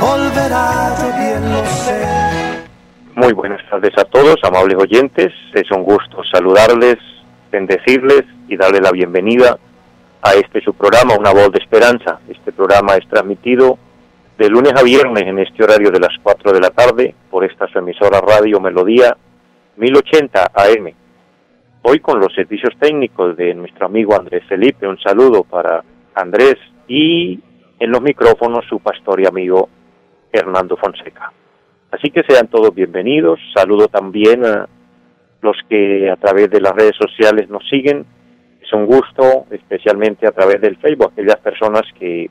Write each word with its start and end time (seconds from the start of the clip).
volverá, 0.00 0.94
bien 1.18 1.52
lo 1.52 1.64
sé. 1.64 2.26
Muy 3.14 3.32
buenas 3.32 3.60
tardes 3.70 3.96
a 3.96 4.04
todos, 4.04 4.36
amables 4.42 4.76
oyentes. 4.76 5.32
Es 5.54 5.70
un 5.70 5.82
gusto 5.82 6.22
saludarles, 6.24 6.96
bendecirles 7.50 8.24
y 8.48 8.56
darles 8.56 8.82
la 8.82 8.92
bienvenida 8.92 9.58
a 10.22 10.34
este 10.34 10.60
su 10.60 10.74
programa, 10.74 11.14
Una 11.18 11.32
Voz 11.32 11.50
de 11.52 11.58
Esperanza. 11.58 12.20
Este 12.28 12.52
programa 12.52 12.94
es 12.96 13.08
transmitido 13.08 13.78
de 14.38 14.48
lunes 14.50 14.74
a 14.76 14.82
viernes 14.82 15.24
en 15.24 15.38
este 15.38 15.64
horario 15.64 15.90
de 15.90 16.00
las 16.00 16.12
4 16.22 16.52
de 16.52 16.60
la 16.60 16.70
tarde 16.70 17.14
por 17.30 17.44
esta 17.44 17.66
su 17.68 17.78
emisora 17.78 18.20
Radio 18.20 18.60
Melodía 18.60 19.16
1080 19.76 20.52
AM. 20.54 20.92
Hoy 21.82 22.00
con 22.00 22.20
los 22.20 22.34
servicios 22.34 22.74
técnicos 22.78 23.36
de 23.36 23.54
nuestro 23.54 23.86
amigo 23.86 24.14
Andrés 24.14 24.44
Felipe, 24.48 24.86
un 24.86 24.98
saludo 24.98 25.44
para 25.44 25.82
Andrés 26.14 26.56
y 26.88 27.40
en 27.78 27.90
los 27.90 28.02
micrófonos 28.02 28.64
su 28.68 28.80
pastor 28.80 29.20
y 29.20 29.26
amigo 29.26 29.68
Hernando 30.32 30.76
Fonseca. 30.76 31.32
Así 31.90 32.10
que 32.10 32.22
sean 32.28 32.48
todos 32.48 32.74
bienvenidos. 32.74 33.38
Saludo 33.54 33.88
también 33.88 34.44
a 34.44 34.68
los 35.40 35.56
que 35.68 36.10
a 36.10 36.16
través 36.16 36.50
de 36.50 36.60
las 36.60 36.72
redes 36.72 36.96
sociales 36.96 37.48
nos 37.48 37.66
siguen. 37.68 38.04
Es 38.60 38.72
un 38.72 38.86
gusto, 38.86 39.46
especialmente 39.50 40.26
a 40.26 40.32
través 40.32 40.60
del 40.60 40.76
Facebook, 40.78 41.12
aquellas 41.12 41.36
personas 41.36 41.82
que, 41.98 42.28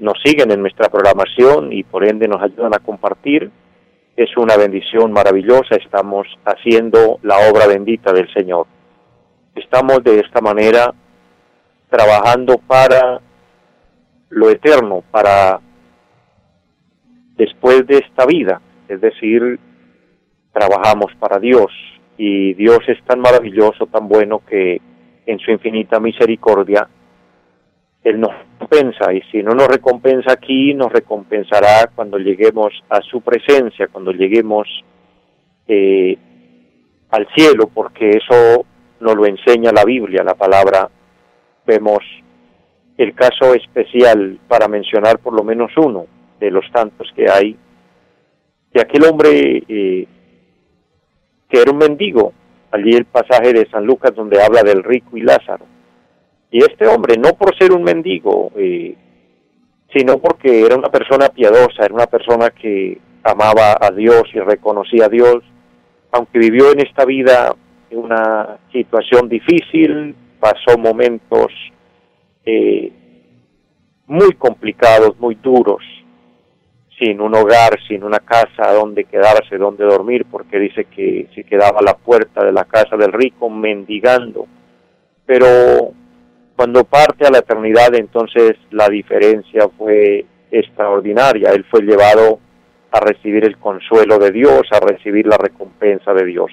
nos 0.00 0.14
siguen 0.24 0.50
en 0.50 0.62
nuestra 0.62 0.88
programación 0.88 1.72
y 1.72 1.84
por 1.84 2.04
ende 2.04 2.26
nos 2.26 2.42
ayudan 2.42 2.74
a 2.74 2.80
compartir. 2.80 3.50
Es 4.16 4.36
una 4.36 4.56
bendición 4.56 5.12
maravillosa. 5.12 5.76
Estamos 5.76 6.26
haciendo 6.44 7.20
la 7.22 7.36
obra 7.48 7.68
bendita 7.68 8.12
del 8.12 8.32
Señor. 8.32 8.66
Estamos 9.54 10.02
de 10.02 10.18
esta 10.18 10.40
manera 10.40 10.92
trabajando 11.88 12.58
para 12.58 13.20
lo 14.30 14.50
eterno, 14.50 15.04
para 15.10 15.60
después 17.40 17.86
de 17.86 17.96
esta 17.96 18.26
vida, 18.26 18.60
es 18.86 19.00
decir, 19.00 19.58
trabajamos 20.52 21.10
para 21.18 21.38
Dios 21.38 21.72
y 22.18 22.52
Dios 22.52 22.80
es 22.86 23.02
tan 23.04 23.18
maravilloso, 23.20 23.86
tan 23.86 24.08
bueno 24.08 24.42
que 24.46 24.78
en 25.24 25.38
su 25.38 25.50
infinita 25.50 25.98
misericordia 26.00 26.86
Él 28.04 28.20
nos 28.20 28.32
recompensa 28.34 29.14
y 29.14 29.22
si 29.32 29.42
no 29.42 29.54
nos 29.54 29.68
recompensa 29.68 30.32
aquí, 30.32 30.74
nos 30.74 30.92
recompensará 30.92 31.90
cuando 31.94 32.18
lleguemos 32.18 32.74
a 32.90 33.00
su 33.00 33.22
presencia, 33.22 33.88
cuando 33.88 34.12
lleguemos 34.12 34.68
eh, 35.66 36.18
al 37.08 37.26
cielo, 37.34 37.70
porque 37.72 38.18
eso 38.18 38.66
nos 39.00 39.16
lo 39.16 39.24
enseña 39.24 39.72
la 39.72 39.86
Biblia, 39.86 40.22
la 40.22 40.34
palabra. 40.34 40.90
Vemos 41.66 42.00
el 42.98 43.14
caso 43.14 43.54
especial 43.54 44.38
para 44.46 44.68
mencionar 44.68 45.20
por 45.20 45.32
lo 45.32 45.42
menos 45.42 45.72
uno, 45.78 46.06
de 46.40 46.50
los 46.50 46.64
tantos 46.72 47.08
que 47.14 47.30
hay, 47.30 47.56
de 48.72 48.80
aquel 48.80 49.04
hombre 49.04 49.62
eh, 49.68 50.06
que 51.48 51.60
era 51.60 51.70
un 51.70 51.78
mendigo, 51.78 52.32
allí 52.70 52.94
el 52.94 53.04
pasaje 53.04 53.52
de 53.52 53.68
San 53.70 53.84
Lucas 53.84 54.14
donde 54.14 54.42
habla 54.42 54.62
del 54.62 54.82
rico 54.82 55.16
y 55.16 55.22
Lázaro. 55.22 55.66
Y 56.50 56.58
este 56.58 56.86
hombre, 56.86 57.16
no 57.16 57.34
por 57.34 57.56
ser 57.56 57.72
un 57.72 57.82
mendigo, 57.82 58.50
eh, 58.56 58.96
sino 59.92 60.18
porque 60.18 60.64
era 60.64 60.76
una 60.76 60.88
persona 60.88 61.28
piadosa, 61.28 61.84
era 61.84 61.94
una 61.94 62.06
persona 62.06 62.50
que 62.50 62.98
amaba 63.22 63.76
a 63.80 63.90
Dios 63.90 64.22
y 64.32 64.40
reconocía 64.40 65.06
a 65.06 65.08
Dios, 65.08 65.42
aunque 66.12 66.38
vivió 66.38 66.72
en 66.72 66.80
esta 66.80 67.04
vida 67.04 67.54
una 67.90 68.58
situación 68.72 69.28
difícil, 69.28 70.14
pasó 70.38 70.78
momentos 70.78 71.52
eh, 72.44 72.92
muy 74.06 74.32
complicados, 74.34 75.18
muy 75.18 75.34
duros, 75.36 75.82
sin 77.00 77.20
un 77.20 77.34
hogar, 77.34 77.78
sin 77.88 78.04
una 78.04 78.18
casa 78.18 78.72
donde 78.72 79.04
quedarse, 79.04 79.56
donde 79.56 79.84
dormir, 79.84 80.26
porque 80.30 80.58
dice 80.58 80.84
que 80.84 81.28
se 81.34 81.44
quedaba 81.44 81.78
a 81.78 81.82
la 81.82 81.94
puerta 81.94 82.44
de 82.44 82.52
la 82.52 82.64
casa 82.64 82.96
del 82.96 83.12
rico 83.12 83.48
mendigando. 83.48 84.46
Pero 85.24 85.92
cuando 86.54 86.84
parte 86.84 87.26
a 87.26 87.30
la 87.30 87.38
eternidad, 87.38 87.94
entonces 87.94 88.56
la 88.70 88.88
diferencia 88.88 89.68
fue 89.78 90.26
extraordinaria. 90.50 91.50
Él 91.52 91.64
fue 91.70 91.80
llevado 91.82 92.38
a 92.90 93.00
recibir 93.00 93.44
el 93.44 93.56
consuelo 93.56 94.18
de 94.18 94.30
Dios, 94.30 94.62
a 94.70 94.80
recibir 94.80 95.26
la 95.26 95.38
recompensa 95.38 96.12
de 96.12 96.26
Dios. 96.26 96.50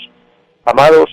Amados, 0.64 1.10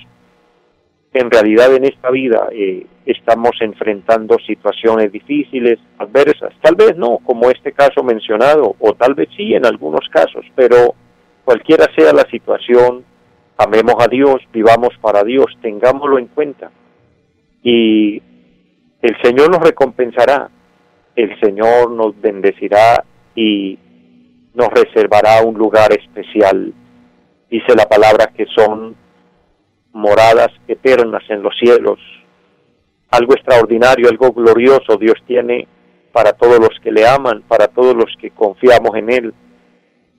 en 1.14 1.30
realidad 1.30 1.72
en 1.74 1.84
esta 1.84 2.10
vida 2.10 2.48
eh, 2.50 2.86
estamos 3.06 3.52
enfrentando 3.60 4.36
situaciones 4.44 5.12
difíciles, 5.12 5.78
adversas, 5.98 6.52
tal 6.60 6.74
vez 6.74 6.96
no 6.96 7.18
como 7.24 7.50
este 7.50 7.72
caso 7.72 8.02
mencionado, 8.02 8.74
o 8.80 8.92
tal 8.94 9.14
vez 9.14 9.28
sí 9.36 9.54
en 9.54 9.64
algunos 9.64 10.08
casos, 10.10 10.44
pero 10.56 10.94
cualquiera 11.44 11.86
sea 11.96 12.12
la 12.12 12.28
situación, 12.30 13.04
amemos 13.56 13.94
a 14.00 14.08
Dios, 14.08 14.40
vivamos 14.52 14.90
para 15.00 15.22
Dios, 15.22 15.46
tengámoslo 15.62 16.18
en 16.18 16.26
cuenta. 16.26 16.72
Y 17.62 18.20
el 19.00 19.16
Señor 19.22 19.50
nos 19.50 19.60
recompensará, 19.60 20.50
el 21.14 21.38
Señor 21.38 21.92
nos 21.92 22.20
bendecirá 22.20 23.04
y 23.36 23.78
nos 24.52 24.68
reservará 24.68 25.42
un 25.44 25.54
lugar 25.54 25.92
especial. 25.92 26.72
Dice 27.48 27.74
la 27.76 27.86
palabra 27.86 28.32
que 28.36 28.46
son 28.46 28.96
moradas 29.94 30.48
eternas 30.68 31.22
en 31.30 31.42
los 31.42 31.56
cielos. 31.58 31.98
Algo 33.10 33.34
extraordinario, 33.34 34.08
algo 34.08 34.32
glorioso 34.32 34.96
Dios 34.98 35.16
tiene 35.26 35.66
para 36.12 36.32
todos 36.32 36.58
los 36.58 36.78
que 36.82 36.92
le 36.92 37.06
aman, 37.06 37.42
para 37.48 37.68
todos 37.68 37.94
los 37.94 38.12
que 38.20 38.30
confiamos 38.30 38.90
en 38.96 39.10
Él. 39.10 39.34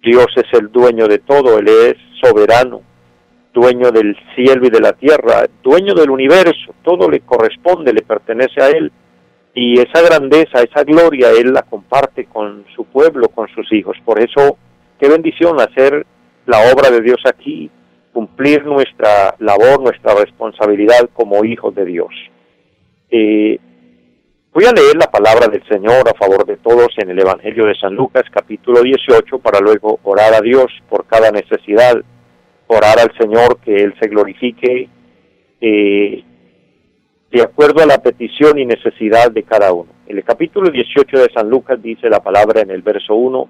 Dios 0.02 0.28
es 0.36 0.60
el 0.60 0.72
dueño 0.72 1.08
de 1.08 1.20
todo, 1.20 1.60
Él 1.60 1.68
es 1.68 1.96
soberano, 2.22 2.82
dueño 3.54 3.92
del 3.92 4.16
cielo 4.36 4.66
y 4.66 4.70
de 4.70 4.80
la 4.80 4.94
tierra, 4.94 5.46
dueño 5.62 5.94
del 5.94 6.10
universo, 6.10 6.74
todo 6.84 7.10
le 7.10 7.22
corresponde, 7.22 7.94
le 7.94 8.02
pertenece 8.02 8.62
a 8.62 8.70
Él. 8.70 8.92
Y 9.54 9.80
esa 9.80 10.02
grandeza, 10.02 10.62
esa 10.62 10.84
gloria, 10.84 11.32
Él 11.32 11.54
la 11.54 11.64
comparte 11.64 12.26
con 12.26 12.66
su 12.76 12.86
pueblo, 12.86 13.30
con 13.30 13.48
sus 13.50 13.72
hijos. 13.74 13.98
Por 14.06 14.20
eso, 14.20 14.58
qué 15.00 15.10
bendición 15.10 15.60
hacer 15.60 16.06
la 16.46 16.72
obra 16.74 16.92
de 16.92 17.02
Dios 17.02 17.20
aquí, 17.26 17.70
cumplir 18.16 18.66
nuestra 18.66 19.36
labor, 19.40 19.82
nuestra 19.82 20.16
responsabilidad 20.16 21.10
como 21.12 21.44
hijos 21.44 21.76
de 21.76 21.84
Dios. 21.84 22.14
Eh, 23.12 23.60
voy 24.54 24.64
a 24.64 24.72
leer 24.72 24.96
la 24.96 25.12
palabra 25.12 25.50
del 25.50 25.62
Señor 25.68 26.08
a 26.08 26.18
favor 26.18 26.46
de 26.46 26.56
todos 26.56 26.88
en 26.96 27.10
el 27.10 27.20
Evangelio 27.20 27.66
de 27.66 27.76
San 27.76 27.94
Lucas 27.94 28.24
capítulo 28.32 28.84
18 28.84 29.40
para 29.40 29.60
luego 29.60 30.00
orar 30.04 30.34
a 30.34 30.40
Dios 30.40 30.68
por 30.88 31.06
cada 31.08 31.30
necesidad, 31.30 31.96
orar 32.68 33.00
al 33.00 33.12
Señor 33.18 33.60
que 33.60 33.84
Él 33.84 33.94
se 34.00 34.08
glorifique 34.08 34.88
eh, 35.60 36.24
de 37.32 37.42
acuerdo 37.42 37.84
a 37.84 37.86
la 37.86 37.98
petición 37.98 38.58
y 38.58 38.66
necesidad 38.66 39.30
de 39.30 39.44
cada 39.44 39.74
uno. 39.74 39.92
En 40.08 40.16
el 40.16 40.24
capítulo 40.24 40.70
18 40.70 41.18
de 41.20 41.34
San 41.34 41.50
Lucas 41.50 41.84
dice 41.84 42.10
la 42.10 42.22
palabra 42.22 42.62
en 42.62 42.72
el 42.72 42.82
verso 42.82 43.14
1, 43.14 43.50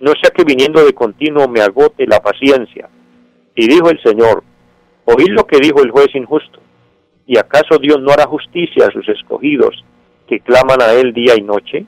no 0.00 0.12
sea 0.20 0.30
que 0.34 0.44
viniendo 0.44 0.84
de 0.84 0.94
continuo 0.94 1.46
me 1.46 1.60
agote 1.60 2.06
la 2.06 2.20
paciencia. 2.20 2.88
Y 3.54 3.68
dijo 3.68 3.90
el 3.90 4.02
Señor, 4.02 4.42
oíd 5.04 5.28
lo 5.28 5.46
que 5.46 5.58
dijo 5.58 5.82
el 5.82 5.90
juez 5.90 6.08
injusto. 6.14 6.58
¿Y 7.26 7.38
acaso 7.38 7.78
Dios 7.78 8.00
no 8.00 8.10
hará 8.10 8.26
justicia 8.26 8.86
a 8.86 8.90
sus 8.90 9.08
escogidos 9.08 9.84
que 10.26 10.40
claman 10.40 10.80
a 10.80 10.92
Él 10.94 11.12
día 11.12 11.34
y 11.36 11.42
noche? 11.42 11.84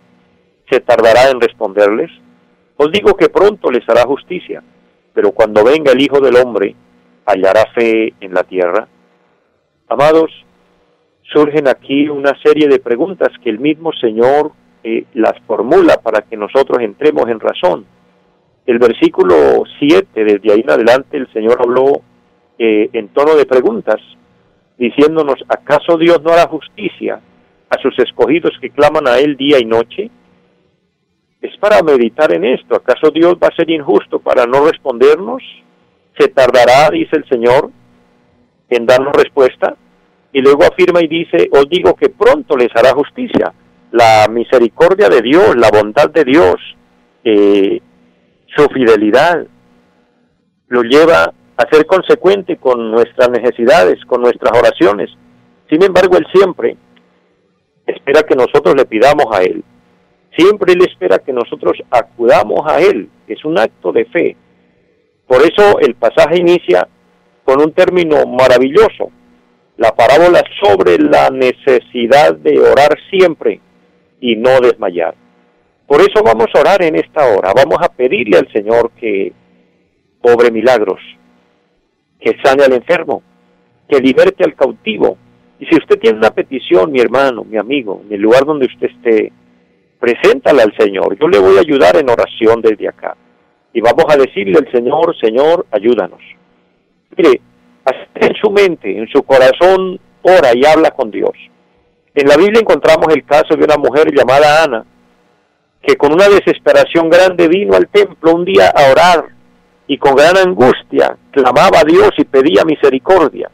¿Se 0.71 0.81
tardará 0.81 1.31
en 1.31 1.41
responderles? 1.41 2.11
Os 2.77 2.93
digo 2.93 3.15
que 3.17 3.29
pronto 3.29 3.71
les 3.71 3.89
hará 3.89 4.03
justicia. 4.05 4.63
pero 5.15 5.33
cuando 5.33 5.63
venga 5.63 5.93
el 5.93 6.01
Hijo 6.01 6.21
del 6.21 6.37
Hombre, 6.37 6.75
hallará 7.27 7.65
fe 7.75 8.15
en 8.21 8.33
la 8.33 8.45
tierra. 8.45 8.89
Amados, 9.89 10.31
surgen 11.33 11.69
aquí 11.69 12.09
una 12.09 12.33
serie 12.43 12.67
de 12.67 12.79
preguntas 12.79 13.29
que 13.43 13.51
el 13.51 13.59
mismo 13.59 13.93
Señor 13.93 14.53
eh, 14.85 15.05
las 15.15 15.39
formula 15.47 15.99
para 16.03 16.23
que 16.23 16.37
nosotros 16.37 16.79
entremos 16.81 17.29
en 17.29 17.41
razón. 17.41 17.87
El 18.65 18.79
versículo 18.79 19.65
7, 19.79 20.25
desde 20.25 20.53
ahí 20.53 20.61
en 20.61 20.71
adelante, 20.71 21.17
el 21.17 21.33
Señor 21.33 21.59
habló 21.61 22.03
eh, 22.59 22.91
en 22.93 23.09
tono 23.09 23.35
de 23.35 23.45
preguntas, 23.45 24.01
diciéndonos, 24.79 25.43
¿acaso 25.49 25.99
Dios 25.99 26.23
no 26.23 26.31
hará 26.31 26.47
justicia 26.47 27.21
a 27.69 27.79
sus 27.83 27.99
escogidos 27.99 28.53
que 28.61 28.71
claman 28.71 29.09
a 29.09 29.19
Él 29.19 29.37
día 29.37 29.59
y 29.59 29.65
noche? 29.65 30.11
Es 31.41 31.57
para 31.59 31.83
meditar 31.83 32.33
en 32.33 32.45
esto. 32.45 32.77
¿Acaso 32.77 33.11
Dios 33.11 33.35
va 33.35 33.49
a 33.49 33.57
ser 33.57 33.69
injusto 33.69 34.21
para 34.21 34.47
no 34.47 34.65
respondernos? 34.65 35.43
¿Se 36.17 36.29
tardará, 36.29 36.89
dice 36.91 37.17
el 37.17 37.29
Señor, 37.29 37.71
en 38.71 38.87
darnos 38.87 39.13
respuesta? 39.15 39.75
Y 40.33 40.41
luego 40.41 40.63
afirma 40.63 41.03
y 41.03 41.09
dice, 41.09 41.49
os 41.51 41.69
digo 41.69 41.95
que 41.95 42.11
pronto 42.11 42.57
les 42.57 42.71
hará 42.77 42.93
justicia. 42.93 43.53
La 43.91 44.29
misericordia 44.31 45.09
de 45.09 45.21
Dios, 45.21 45.57
la 45.57 45.69
bondad 45.71 46.11
de 46.11 46.25
Dios, 46.25 46.57
eh, 47.25 47.81
su 48.57 48.67
fidelidad, 48.69 49.47
lo 50.69 50.83
lleva 50.83 51.33
a 51.57 51.69
ser 51.71 51.87
consecuente 51.87 52.57
con 52.57 52.91
nuestras 52.91 53.31
necesidades, 53.31 54.05
con 54.07 54.23
nuestras 54.23 54.59
oraciones. 54.59 55.11
Sin 55.71 55.83
embargo, 55.83 56.17
Él 56.17 56.27
siempre 56.33 56.77
espera 57.87 58.23
que 58.23 58.35
nosotros 58.35 58.75
le 58.77 58.85
pidamos 58.85 59.27
a 59.33 59.43
Él. 59.43 59.63
Siempre 60.37 60.73
Él 60.73 60.83
espera 60.83 61.19
que 61.19 61.33
nosotros 61.33 61.73
acudamos 61.91 62.61
a 62.67 62.81
Él. 62.81 63.09
Es 63.27 63.45
un 63.45 63.59
acto 63.59 63.93
de 63.93 64.05
fe. 64.07 64.37
Por 65.27 65.43
eso 65.43 65.79
el 65.81 65.95
pasaje 65.95 66.39
inicia 66.39 66.89
con 67.45 67.61
un 67.61 67.73
término 67.73 68.27
maravilloso 68.27 69.11
la 69.77 69.91
parábola 69.93 70.43
sobre 70.63 70.99
la 70.99 71.31
necesidad 71.31 72.35
de 72.37 72.61
orar 72.61 72.97
siempre 73.11 73.61
y 74.21 74.37
no 74.37 74.61
desmayar. 74.61 75.15
Por 75.93 76.01
eso 76.01 76.23
vamos 76.25 76.47
a 76.55 76.61
orar 76.61 76.83
en 76.83 76.97
esta 76.97 77.23
hora, 77.27 77.53
vamos 77.55 77.77
a 77.83 77.91
pedirle 77.91 78.39
al 78.39 78.51
Señor 78.51 78.93
que 78.93 79.31
obre 80.23 80.51
milagros, 80.51 80.99
que 82.19 82.35
sane 82.43 82.65
al 82.65 82.73
enfermo, 82.73 83.23
que 83.87 84.01
liberte 84.01 84.43
al 84.43 84.55
cautivo. 84.55 85.19
Y 85.59 85.67
si 85.67 85.77
usted 85.77 85.99
tiene 85.99 86.17
una 86.17 86.31
petición, 86.31 86.91
mi 86.91 86.99
hermano, 86.99 87.45
mi 87.45 87.59
amigo, 87.59 88.01
en 88.07 88.15
el 88.15 88.23
lugar 88.23 88.47
donde 88.47 88.65
usted 88.65 88.89
esté, 88.89 89.33
preséntala 90.01 90.63
al 90.63 90.75
Señor. 90.79 91.19
Yo 91.21 91.29
le 91.29 91.39
voy 91.39 91.59
a 91.59 91.61
ayudar 91.61 91.95
en 91.99 92.09
oración 92.09 92.63
desde 92.63 92.89
acá. 92.89 93.15
Y 93.75 93.83
vamos 93.83 94.07
a 94.09 94.17
decirle 94.17 94.61
al 94.61 94.73
Señor, 94.73 95.15
Señor, 95.21 95.67
ayúdanos. 95.71 96.23
Mire, 97.19 97.39
en 98.15 98.35
su 98.37 98.51
mente, 98.51 98.97
en 98.97 99.09
su 99.09 99.23
corazón, 99.25 100.01
ora 100.23 100.53
y 100.55 100.65
habla 100.65 100.93
con 100.93 101.11
Dios. 101.11 101.33
En 102.15 102.29
la 102.29 102.39
Biblia 102.39 102.61
encontramos 102.61 103.09
el 103.15 103.27
caso 103.27 103.55
de 103.57 103.65
una 103.65 103.77
mujer 103.77 104.11
llamada 104.11 104.65
Ana, 104.65 104.87
que 105.83 105.97
con 105.97 106.13
una 106.13 106.29
desesperación 106.29 107.11
grande 107.11 107.49
vino 107.49 107.75
al 107.75 107.89
templo 107.89 108.35
un 108.35 108.45
día 108.45 108.69
a 108.69 108.93
orar 108.93 109.27
y 109.87 109.99
con 109.99 110.15
gran 110.15 110.37
angustia 110.37 111.17
clamaba 111.33 111.81
a 111.81 111.85
Dios 111.85 112.11
y 112.17 112.25
pedía 112.25 112.65
misericordia. 112.65 113.51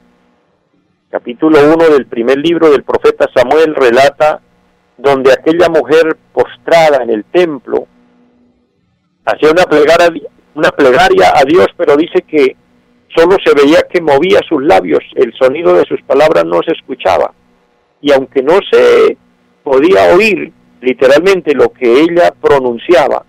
Capítulo 1.10 1.58
1 1.74 1.88
del 1.88 2.06
primer 2.06 2.36
libro 2.38 2.70
del 2.70 2.82
profeta 2.82 3.26
Samuel 3.34 3.74
relata 3.74 4.40
donde 4.98 5.32
aquella 5.32 5.68
mujer 5.70 6.18
postrada 6.32 7.02
en 7.02 7.10
el 7.10 7.24
templo 7.24 7.86
hacía 9.24 9.50
una 9.50 9.64
plegaria, 9.64 10.28
una 10.54 10.70
plegaria 10.70 11.32
a 11.34 11.44
Dios, 11.44 11.66
pero 11.76 11.96
dice 11.96 12.22
que 12.22 12.56
solo 13.14 13.36
se 13.42 13.54
veía 13.54 13.86
que 13.90 14.02
movía 14.02 14.40
sus 14.46 14.62
labios, 14.62 15.00
el 15.14 15.32
sonido 15.34 15.72
de 15.74 15.84
sus 15.84 16.02
palabras 16.02 16.44
no 16.44 16.60
se 16.62 16.72
escuchaba. 16.72 17.32
Y 18.00 18.12
aunque 18.12 18.42
no 18.42 18.58
se 18.70 19.16
podía 19.62 20.14
oír 20.14 20.52
literalmente 20.80 21.54
lo 21.54 21.72
que 21.72 22.00
ella 22.00 22.32
pronunciaba, 22.40 23.24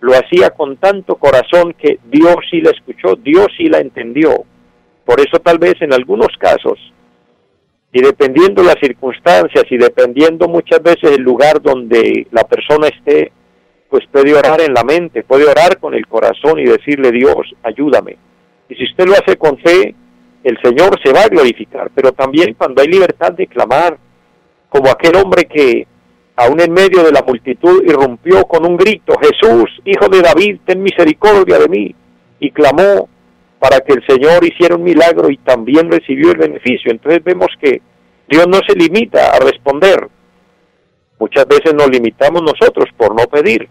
lo 0.00 0.12
hacía 0.12 0.50
con 0.50 0.76
tanto 0.76 1.16
corazón 1.16 1.74
que 1.74 1.98
Dios 2.04 2.36
sí 2.50 2.60
la 2.60 2.70
escuchó, 2.70 3.16
Dios 3.16 3.48
sí 3.56 3.68
la 3.68 3.78
entendió. 3.78 4.44
Por 5.04 5.20
eso 5.20 5.38
tal 5.38 5.58
vez 5.58 5.74
en 5.80 5.92
algunos 5.92 6.28
casos, 6.38 6.78
y 7.92 8.02
dependiendo 8.02 8.62
las 8.62 8.76
circunstancias 8.80 9.64
y 9.70 9.78
dependiendo 9.78 10.48
muchas 10.48 10.82
veces 10.82 11.12
el 11.12 11.22
lugar 11.22 11.62
donde 11.62 12.26
la 12.30 12.44
persona 12.44 12.88
esté, 12.88 13.32
pues 13.88 14.04
puede 14.10 14.34
orar 14.34 14.60
en 14.60 14.74
la 14.74 14.84
mente, 14.84 15.22
puede 15.22 15.48
orar 15.48 15.78
con 15.78 15.94
el 15.94 16.06
corazón 16.06 16.58
y 16.58 16.64
decirle 16.64 17.10
Dios, 17.12 17.54
ayúdame. 17.62 18.18
Y 18.68 18.74
si 18.74 18.84
usted 18.84 19.06
lo 19.06 19.12
hace 19.12 19.36
con 19.36 19.56
fe, 19.58 19.94
el 20.42 20.58
Señor 20.62 21.00
se 21.02 21.12
va 21.12 21.22
a 21.22 21.28
glorificar. 21.28 21.90
Pero 21.94 22.12
también 22.12 22.54
cuando 22.54 22.82
hay 22.82 22.88
libertad 22.88 23.32
de 23.32 23.46
clamar, 23.46 23.96
como 24.68 24.90
aquel 24.90 25.16
hombre 25.16 25.46
que 25.46 25.86
aún 26.36 26.60
en 26.60 26.72
medio 26.72 27.02
de 27.02 27.12
la 27.12 27.22
multitud 27.26 27.82
irrumpió 27.84 28.44
con 28.44 28.64
un 28.66 28.76
grito, 28.76 29.14
Jesús, 29.18 29.70
hijo 29.84 30.08
de 30.08 30.20
David, 30.20 30.60
ten 30.64 30.82
misericordia 30.82 31.58
de 31.58 31.68
mí, 31.68 31.94
y 32.38 32.50
clamó 32.50 33.08
para 33.58 33.80
que 33.80 33.94
el 33.94 34.06
Señor 34.06 34.44
hiciera 34.44 34.76
un 34.76 34.82
milagro 34.82 35.30
y 35.30 35.38
también 35.38 35.90
recibió 35.90 36.30
el 36.30 36.38
beneficio. 36.38 36.92
Entonces 36.92 37.24
vemos 37.24 37.48
que 37.60 37.80
Dios 38.28 38.46
no 38.46 38.58
se 38.66 38.74
limita 38.76 39.32
a 39.32 39.40
responder. 39.40 40.08
Muchas 41.18 41.48
veces 41.48 41.72
nos 41.74 41.88
limitamos 41.88 42.42
nosotros 42.42 42.86
por 42.96 43.18
no 43.18 43.26
pedir. 43.26 43.68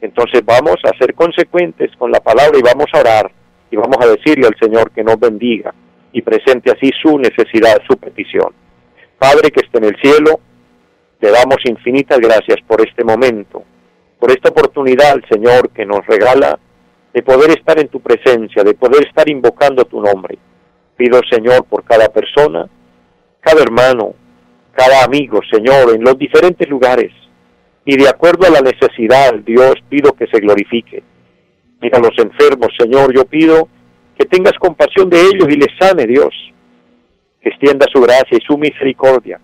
Entonces 0.00 0.44
vamos 0.44 0.76
a 0.84 0.96
ser 0.98 1.14
consecuentes 1.14 1.90
con 1.98 2.12
la 2.12 2.20
palabra 2.20 2.56
y 2.56 2.62
vamos 2.62 2.86
a 2.92 3.00
orar 3.00 3.32
y 3.70 3.76
vamos 3.76 3.96
a 4.00 4.06
decirle 4.06 4.46
al 4.46 4.56
Señor 4.60 4.92
que 4.92 5.02
nos 5.02 5.18
bendiga 5.18 5.74
y 6.12 6.22
presente 6.22 6.70
así 6.70 6.90
su 7.02 7.18
necesidad, 7.18 7.82
su 7.88 7.96
petición. 7.96 8.54
Padre 9.18 9.50
que 9.50 9.60
esté 9.60 9.78
en 9.78 9.84
el 9.84 9.96
cielo, 10.00 10.40
te 11.26 11.32
damos 11.32 11.58
infinitas 11.64 12.20
gracias 12.20 12.58
por 12.68 12.80
este 12.86 13.02
momento, 13.02 13.64
por 14.20 14.30
esta 14.30 14.50
oportunidad, 14.50 15.16
Señor, 15.28 15.70
que 15.70 15.84
nos 15.84 16.06
regala 16.06 16.56
de 17.12 17.20
poder 17.20 17.50
estar 17.50 17.80
en 17.80 17.88
tu 17.88 17.98
presencia, 17.98 18.62
de 18.62 18.74
poder 18.74 19.04
estar 19.08 19.28
invocando 19.28 19.84
tu 19.86 20.00
nombre. 20.00 20.38
Pido, 20.96 21.18
Señor, 21.28 21.64
por 21.64 21.82
cada 21.82 22.10
persona, 22.10 22.68
cada 23.40 23.60
hermano, 23.60 24.14
cada 24.70 25.02
amigo, 25.02 25.40
Señor, 25.50 25.96
en 25.96 26.04
los 26.04 26.16
diferentes 26.16 26.68
lugares, 26.68 27.10
y 27.84 27.96
de 27.96 28.08
acuerdo 28.08 28.46
a 28.46 28.50
la 28.50 28.60
necesidad, 28.60 29.34
Dios, 29.44 29.74
pido 29.88 30.12
que 30.12 30.28
se 30.28 30.38
glorifique 30.38 31.02
Mira 31.80 31.98
a 31.98 32.02
los 32.02 32.16
enfermos, 32.18 32.68
Señor, 32.78 33.12
yo 33.12 33.24
pido 33.24 33.68
que 34.16 34.26
tengas 34.26 34.56
compasión 34.60 35.10
de 35.10 35.22
ellos 35.22 35.48
y 35.50 35.56
les 35.56 35.76
sane, 35.76 36.06
Dios. 36.06 36.32
Que 37.40 37.48
extienda 37.48 37.84
su 37.92 38.00
gracia 38.00 38.38
y 38.38 38.46
su 38.46 38.56
misericordia. 38.56 39.40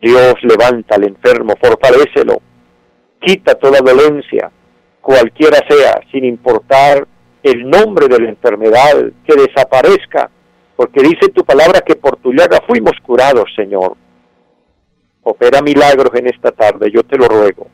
Dios, 0.00 0.34
levanta 0.42 0.96
al 0.96 1.04
enfermo, 1.04 1.54
fortalecelo. 1.60 2.40
Quita 3.20 3.54
toda 3.54 3.80
dolencia, 3.80 4.50
cualquiera 5.00 5.58
sea, 5.68 6.00
sin 6.12 6.24
importar 6.24 7.06
el 7.42 7.68
nombre 7.68 8.08
de 8.08 8.20
la 8.20 8.28
enfermedad, 8.28 9.10
que 9.26 9.34
desaparezca, 9.34 10.30
porque 10.76 11.02
dice 11.02 11.28
tu 11.28 11.44
palabra 11.44 11.80
que 11.80 11.96
por 11.96 12.16
tu 12.16 12.32
llaga 12.32 12.58
fuimos 12.66 12.94
curados, 13.02 13.44
Señor. 13.56 13.96
Opera 15.22 15.62
milagros 15.62 16.10
en 16.14 16.26
esta 16.26 16.50
tarde, 16.52 16.90
yo 16.90 17.02
te 17.02 17.16
lo 17.16 17.28
ruego. 17.28 17.66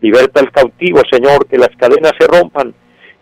Liberta 0.00 0.40
al 0.40 0.50
cautivo, 0.50 1.02
Señor, 1.10 1.46
que 1.46 1.58
las 1.58 1.70
cadenas 1.76 2.12
se 2.18 2.26
rompan 2.26 2.74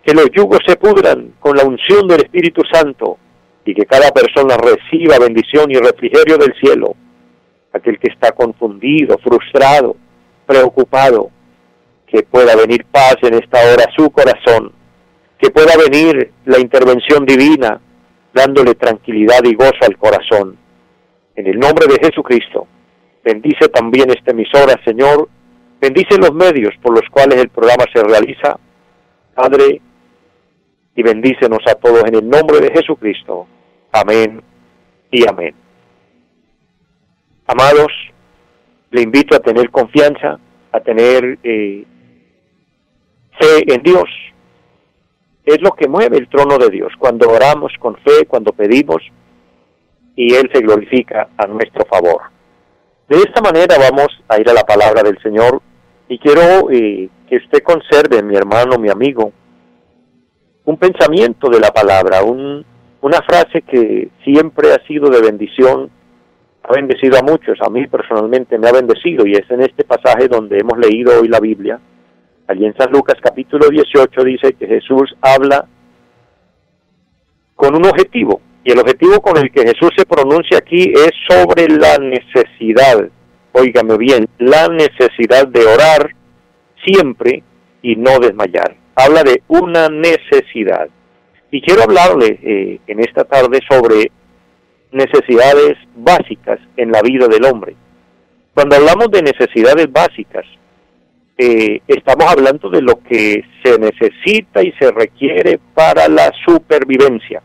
que 0.03 0.13
los 0.13 0.29
yugos 0.31 0.59
se 0.65 0.75
pudran 0.75 1.33
con 1.39 1.55
la 1.55 1.63
unción 1.63 2.07
del 2.07 2.21
Espíritu 2.21 2.61
Santo 2.71 3.17
y 3.65 3.73
que 3.73 3.85
cada 3.85 4.11
persona 4.11 4.57
reciba 4.57 5.19
bendición 5.19 5.69
y 5.69 5.75
refrigerio 5.75 6.37
del 6.37 6.53
cielo. 6.59 6.95
Aquel 7.73 7.99
que 7.99 8.11
está 8.11 8.31
confundido, 8.31 9.17
frustrado, 9.19 9.95
preocupado, 10.45 11.29
que 12.07 12.23
pueda 12.23 12.55
venir 12.55 12.85
paz 12.85 13.17
en 13.21 13.35
esta 13.35 13.59
hora 13.59 13.85
a 13.87 13.95
su 13.95 14.09
corazón, 14.09 14.71
que 15.37 15.51
pueda 15.51 15.73
venir 15.77 16.31
la 16.45 16.59
intervención 16.59 17.25
divina 17.25 17.79
dándole 18.33 18.75
tranquilidad 18.75 19.43
y 19.43 19.53
gozo 19.53 19.79
al 19.81 19.97
corazón. 19.97 20.57
En 21.35 21.47
el 21.47 21.59
nombre 21.59 21.85
de 21.87 21.99
Jesucristo, 22.03 22.67
bendice 23.23 23.69
también 23.69 24.09
esta 24.09 24.31
emisora, 24.31 24.79
Señor, 24.83 25.29
bendice 25.79 26.17
los 26.17 26.33
medios 26.33 26.73
por 26.81 26.93
los 26.93 27.07
cuales 27.09 27.39
el 27.39 27.49
programa 27.49 27.85
se 27.93 28.03
realiza. 28.03 28.59
Padre, 29.35 29.81
y 30.95 31.03
bendícenos 31.03 31.59
a 31.67 31.75
todos 31.75 32.03
en 32.05 32.15
el 32.15 32.29
nombre 32.29 32.59
de 32.59 32.71
Jesucristo. 32.73 33.47
Amén 33.91 34.41
y 35.11 35.27
amén. 35.27 35.55
Amados, 37.51 37.91
le 38.91 39.01
invito 39.01 39.35
a 39.35 39.39
tener 39.39 39.71
confianza, 39.71 40.37
a 40.71 40.79
tener 40.81 41.39
eh, 41.41 41.83
fe 43.39 43.73
en 43.73 43.81
Dios. 43.81 44.07
Es 45.43 45.59
lo 45.59 45.71
que 45.71 45.87
mueve 45.87 46.19
el 46.19 46.29
trono 46.29 46.59
de 46.59 46.69
Dios. 46.69 46.93
Cuando 46.99 47.27
oramos 47.27 47.73
con 47.79 47.95
fe, 47.95 48.27
cuando 48.27 48.53
pedimos, 48.53 49.01
y 50.15 50.35
Él 50.35 50.47
se 50.53 50.61
glorifica 50.61 51.29
a 51.37 51.47
nuestro 51.47 51.85
favor. 51.85 52.21
De 53.07 53.17
esta 53.17 53.41
manera 53.41 53.77
vamos 53.79 54.09
a 54.27 54.39
ir 54.39 54.47
a 54.47 54.53
la 54.53 54.63
palabra 54.63 55.01
del 55.01 55.19
Señor 55.23 55.59
y 56.07 56.19
quiero 56.19 56.69
eh, 56.69 57.09
que 57.27 57.37
usted 57.37 57.63
conserve, 57.63 58.21
mi 58.21 58.35
hermano, 58.35 58.77
mi 58.77 58.91
amigo, 58.91 59.33
un 60.65 60.77
pensamiento 60.77 61.49
de 61.49 61.59
la 61.59 61.71
palabra, 61.71 62.21
una 62.21 63.21
frase 63.23 63.63
que 63.63 64.09
siempre 64.23 64.71
ha 64.71 64.85
sido 64.85 65.09
de 65.09 65.21
bendición, 65.21 65.89
ha 66.63 66.73
bendecido 66.73 67.17
a 67.17 67.23
muchos, 67.23 67.57
a 67.61 67.69
mí 67.69 67.87
personalmente 67.87 68.57
me 68.57 68.67
ha 68.67 68.73
bendecido 68.73 69.25
y 69.25 69.33
es 69.33 69.49
en 69.49 69.61
este 69.61 69.83
pasaje 69.83 70.27
donde 70.27 70.57
hemos 70.59 70.77
leído 70.77 71.19
hoy 71.19 71.27
la 71.27 71.39
Biblia. 71.39 71.79
Allí 72.47 72.65
en 72.65 72.75
San 72.75 72.91
Lucas 72.91 73.15
capítulo 73.21 73.69
18 73.69 74.23
dice 74.23 74.53
que 74.53 74.67
Jesús 74.67 75.15
habla 75.21 75.67
con 77.55 77.75
un 77.75 77.85
objetivo 77.85 78.41
y 78.63 78.71
el 78.71 78.79
objetivo 78.79 79.21
con 79.21 79.37
el 79.37 79.51
que 79.51 79.61
Jesús 79.61 79.91
se 79.95 80.05
pronuncia 80.05 80.57
aquí 80.57 80.91
es 80.93 81.11
sobre 81.27 81.67
la 81.67 81.97
necesidad, 81.97 83.09
óigame 83.51 83.97
bien, 83.97 84.27
la 84.37 84.67
necesidad 84.67 85.47
de 85.47 85.65
orar 85.65 86.11
siempre 86.85 87.43
y 87.81 87.95
no 87.95 88.19
desmayar. 88.19 88.75
Habla 88.95 89.23
de 89.23 89.41
una 89.47 89.87
necesidad. 89.89 90.89
Y 91.51 91.61
quiero 91.61 91.83
hablarle 91.83 92.39
eh, 92.43 92.79
en 92.85 92.99
esta 92.99 93.23
tarde 93.23 93.59
sobre 93.67 94.11
necesidades 94.91 95.77
básicas 95.95 96.59
en 96.77 96.91
la 96.91 97.01
vida 97.01 97.27
del 97.27 97.45
hombre. 97.45 97.75
Cuando 98.53 98.75
hablamos 98.75 99.09
de 99.11 99.21
necesidades 99.21 99.91
básicas, 99.91 100.45
eh, 101.37 101.81
estamos 101.87 102.25
hablando 102.29 102.69
de 102.69 102.81
lo 102.81 102.99
que 103.01 103.43
se 103.63 103.79
necesita 103.79 104.61
y 104.61 104.73
se 104.73 104.91
requiere 104.91 105.59
para 105.73 106.07
la 106.09 106.31
supervivencia. 106.45 107.41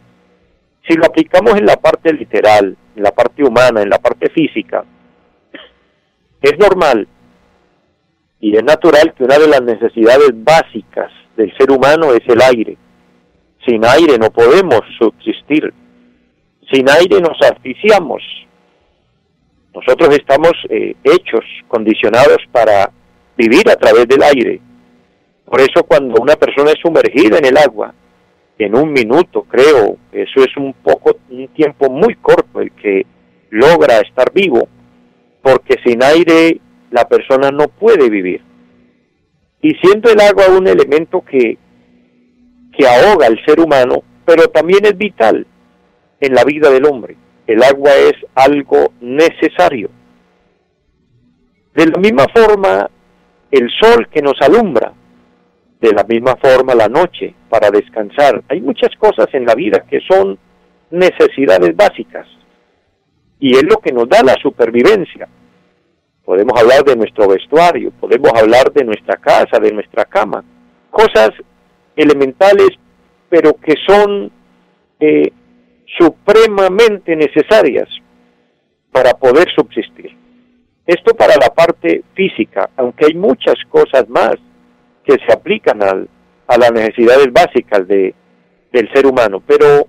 Si 0.88 0.96
lo 0.96 1.06
aplicamos 1.06 1.54
en 1.56 1.66
la 1.66 1.76
parte 1.76 2.12
literal, 2.12 2.76
en 2.96 3.02
la 3.02 3.12
parte 3.12 3.44
humana, 3.44 3.82
en 3.82 3.90
la 3.90 3.98
parte 3.98 4.30
física, 4.30 4.84
es 6.42 6.58
normal 6.58 7.06
y 8.40 8.56
es 8.56 8.64
natural 8.64 9.14
que 9.14 9.24
una 9.24 9.38
de 9.38 9.48
las 9.48 9.62
necesidades 9.62 10.30
básicas 10.34 11.10
del 11.36 11.56
ser 11.56 11.70
humano 11.70 12.12
es 12.12 12.20
el 12.26 12.42
aire. 12.42 12.76
Sin 13.66 13.84
aire 13.86 14.18
no 14.18 14.30
podemos 14.30 14.80
subsistir. 14.98 15.72
Sin 16.72 16.88
aire 16.88 17.20
nos 17.20 17.40
asfixiamos. 17.42 18.22
Nosotros 19.74 20.14
estamos 20.16 20.52
eh, 20.70 20.94
hechos, 21.02 21.44
condicionados 21.68 22.38
para 22.52 22.90
vivir 23.36 23.68
a 23.68 23.76
través 23.76 24.06
del 24.06 24.22
aire. 24.22 24.60
Por 25.44 25.60
eso 25.60 25.82
cuando 25.84 26.22
una 26.22 26.36
persona 26.36 26.70
es 26.70 26.78
sumergida 26.80 27.38
en 27.38 27.44
el 27.44 27.58
agua, 27.58 27.92
en 28.58 28.76
un 28.76 28.92
minuto, 28.92 29.42
creo. 29.42 29.96
Eso 30.12 30.40
es 30.40 30.56
un 30.56 30.72
poco, 30.74 31.16
un 31.28 31.48
tiempo 31.48 31.90
muy 31.90 32.14
corto 32.14 32.60
el 32.60 32.70
que 32.72 33.04
logra 33.50 33.98
estar 33.98 34.32
vivo, 34.32 34.68
porque 35.42 35.76
sin 35.84 36.02
aire 36.02 36.60
la 36.90 37.06
persona 37.06 37.50
no 37.50 37.68
puede 37.68 38.08
vivir. 38.08 38.42
Y 39.60 39.74
siendo 39.76 40.10
el 40.10 40.20
agua 40.20 40.56
un 40.56 40.68
elemento 40.68 41.22
que, 41.22 41.58
que 42.76 42.86
ahoga 42.86 43.26
al 43.26 43.44
ser 43.44 43.60
humano, 43.60 44.02
pero 44.24 44.44
también 44.48 44.84
es 44.86 44.96
vital 44.96 45.46
en 46.20 46.34
la 46.34 46.44
vida 46.44 46.70
del 46.70 46.86
hombre. 46.86 47.16
El 47.46 47.62
agua 47.62 47.90
es 47.94 48.14
algo 48.34 48.92
necesario. 49.00 49.90
De 51.74 51.86
la 51.86 51.98
misma 51.98 52.26
forma, 52.34 52.88
el 53.50 53.68
sol 53.80 54.08
que 54.08 54.22
nos 54.22 54.40
alumbra 54.40 54.92
de 55.80 55.92
la 55.92 56.04
misma 56.04 56.36
forma 56.36 56.74
la 56.74 56.88
noche 56.88 57.34
para 57.48 57.70
descansar. 57.70 58.42
Hay 58.48 58.60
muchas 58.60 58.90
cosas 58.96 59.26
en 59.32 59.44
la 59.44 59.54
vida 59.54 59.84
que 59.88 60.00
son 60.00 60.38
necesidades 60.90 61.76
básicas 61.76 62.26
y 63.38 63.54
es 63.54 63.64
lo 63.64 63.76
que 63.76 63.92
nos 63.92 64.08
da 64.08 64.22
la 64.22 64.34
supervivencia. 64.40 65.28
Podemos 66.24 66.58
hablar 66.58 66.84
de 66.84 66.96
nuestro 66.96 67.28
vestuario, 67.28 67.90
podemos 68.00 68.32
hablar 68.32 68.72
de 68.72 68.84
nuestra 68.84 69.16
casa, 69.16 69.58
de 69.60 69.72
nuestra 69.72 70.06
cama, 70.06 70.42
cosas 70.90 71.30
elementales 71.96 72.70
pero 73.28 73.54
que 73.54 73.74
son 73.84 74.30
eh, 75.00 75.32
supremamente 75.98 77.16
necesarias 77.16 77.88
para 78.90 79.12
poder 79.12 79.48
subsistir. 79.54 80.16
Esto 80.86 81.14
para 81.14 81.34
la 81.36 81.48
parte 81.48 82.02
física, 82.14 82.70
aunque 82.76 83.06
hay 83.06 83.14
muchas 83.14 83.56
cosas 83.70 84.08
más 84.08 84.34
que 85.04 85.16
se 85.26 85.32
aplican 85.32 85.82
al, 85.82 86.08
a 86.46 86.58
las 86.58 86.72
necesidades 86.72 87.32
básicas 87.32 87.86
de, 87.88 88.14
del 88.72 88.92
ser 88.92 89.06
humano. 89.06 89.42
Pero 89.46 89.86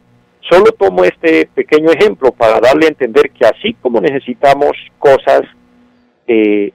solo 0.49 0.71
tomo 0.71 1.03
este 1.03 1.49
pequeño 1.53 1.91
ejemplo 1.91 2.31
para 2.31 2.59
darle 2.59 2.85
a 2.85 2.89
entender 2.89 3.31
que 3.31 3.45
así 3.45 3.73
como 3.81 3.99
necesitamos 3.99 4.71
cosas 4.99 5.41
eh, 6.27 6.71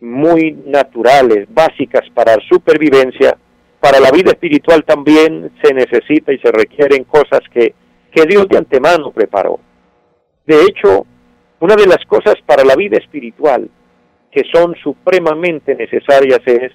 muy 0.00 0.52
naturales, 0.66 1.46
básicas 1.48 2.08
para 2.14 2.36
supervivencia, 2.48 3.36
para 3.80 4.00
la 4.00 4.10
vida 4.10 4.30
espiritual 4.30 4.84
también 4.84 5.50
se 5.62 5.74
necesita 5.74 6.32
y 6.32 6.38
se 6.38 6.52
requieren 6.52 7.04
cosas 7.04 7.40
que, 7.52 7.74
que 8.10 8.24
Dios 8.24 8.48
de 8.48 8.58
antemano 8.58 9.10
preparó. 9.12 9.60
De 10.46 10.62
hecho, 10.62 11.06
una 11.60 11.74
de 11.74 11.86
las 11.86 12.04
cosas 12.06 12.36
para 12.46 12.64
la 12.64 12.76
vida 12.76 12.96
espiritual 12.98 13.68
que 14.30 14.42
son 14.52 14.74
supremamente 14.82 15.74
necesarias 15.74 16.40
es 16.46 16.72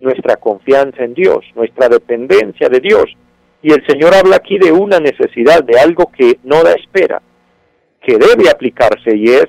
nuestra 0.00 0.36
confianza 0.36 1.04
en 1.04 1.14
Dios, 1.14 1.44
nuestra 1.54 1.88
dependencia 1.88 2.68
de 2.68 2.80
Dios. 2.80 3.04
Y 3.62 3.72
el 3.72 3.84
Señor 3.86 4.14
habla 4.14 4.36
aquí 4.36 4.58
de 4.58 4.70
una 4.70 5.00
necesidad, 5.00 5.64
de 5.64 5.78
algo 5.78 6.10
que 6.16 6.38
no 6.44 6.62
da 6.62 6.72
espera, 6.74 7.20
que 8.00 8.16
debe 8.16 8.48
aplicarse 8.48 9.16
y 9.16 9.24
es 9.24 9.46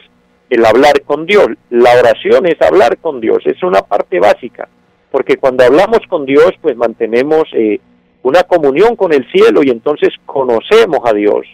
el 0.49 0.65
hablar 0.65 1.01
con 1.03 1.25
Dios. 1.25 1.47
La 1.69 1.93
oración 1.99 2.47
es 2.47 2.59
hablar 2.61 2.97
con 2.97 3.21
Dios, 3.21 3.39
es 3.45 3.61
una 3.61 3.81
parte 3.81 4.19
básica, 4.19 4.67
porque 5.11 5.37
cuando 5.37 5.63
hablamos 5.63 5.99
con 6.09 6.25
Dios, 6.25 6.51
pues 6.61 6.75
mantenemos 6.75 7.43
eh, 7.53 7.79
una 8.23 8.43
comunión 8.43 8.95
con 8.95 9.13
el 9.13 9.29
cielo 9.31 9.61
y 9.63 9.69
entonces 9.69 10.09
conocemos 10.25 10.99
a 11.05 11.13
Dios. 11.13 11.45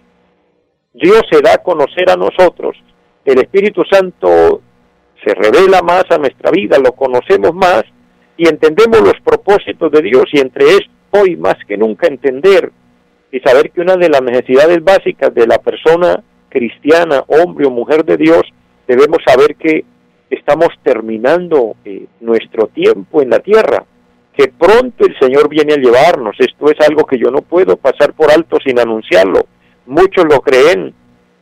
Dios 0.93 1.21
se 1.29 1.41
da 1.41 1.53
a 1.55 1.63
conocer 1.63 2.09
a 2.09 2.15
nosotros. 2.15 2.77
El 3.23 3.39
Espíritu 3.39 3.83
Santo 3.89 4.61
se 5.23 5.33
revela 5.33 5.81
más 5.81 6.05
a 6.09 6.17
nuestra 6.17 6.51
vida, 6.51 6.77
lo 6.77 6.93
conocemos 6.93 7.53
más 7.53 7.83
y 8.37 8.47
entendemos 8.47 9.01
los 9.01 9.19
propósitos 9.23 9.91
de 9.91 10.01
Dios 10.01 10.25
y 10.31 10.39
entre 10.39 10.65
esto 10.65 10.91
hoy 11.11 11.35
más 11.35 11.55
que 11.67 11.77
nunca 11.77 12.07
entender 12.07 12.71
y 13.31 13.39
saber 13.39 13.71
que 13.71 13.81
una 13.81 13.95
de 13.95 14.09
las 14.09 14.21
necesidades 14.21 14.83
básicas 14.83 15.33
de 15.33 15.47
la 15.47 15.57
persona 15.57 16.23
cristiana, 16.49 17.23
hombre 17.27 17.65
o 17.65 17.71
mujer 17.71 18.05
de 18.05 18.17
Dios, 18.17 18.43
debemos 18.87 19.19
saber 19.25 19.55
que 19.55 19.83
estamos 20.29 20.69
terminando 20.83 21.75
eh, 21.83 22.05
nuestro 22.19 22.67
tiempo 22.67 23.21
en 23.21 23.29
la 23.29 23.39
tierra, 23.39 23.85
que 24.37 24.47
pronto 24.49 25.05
el 25.05 25.17
Señor 25.19 25.49
viene 25.49 25.73
a 25.73 25.77
llevarnos. 25.77 26.35
Esto 26.39 26.69
es 26.69 26.87
algo 26.87 27.05
que 27.05 27.17
yo 27.17 27.31
no 27.31 27.41
puedo 27.41 27.77
pasar 27.77 28.13
por 28.13 28.31
alto 28.31 28.57
sin 28.65 28.79
anunciarlo. 28.79 29.47
Muchos 29.85 30.25
lo 30.25 30.41
creen, 30.41 30.93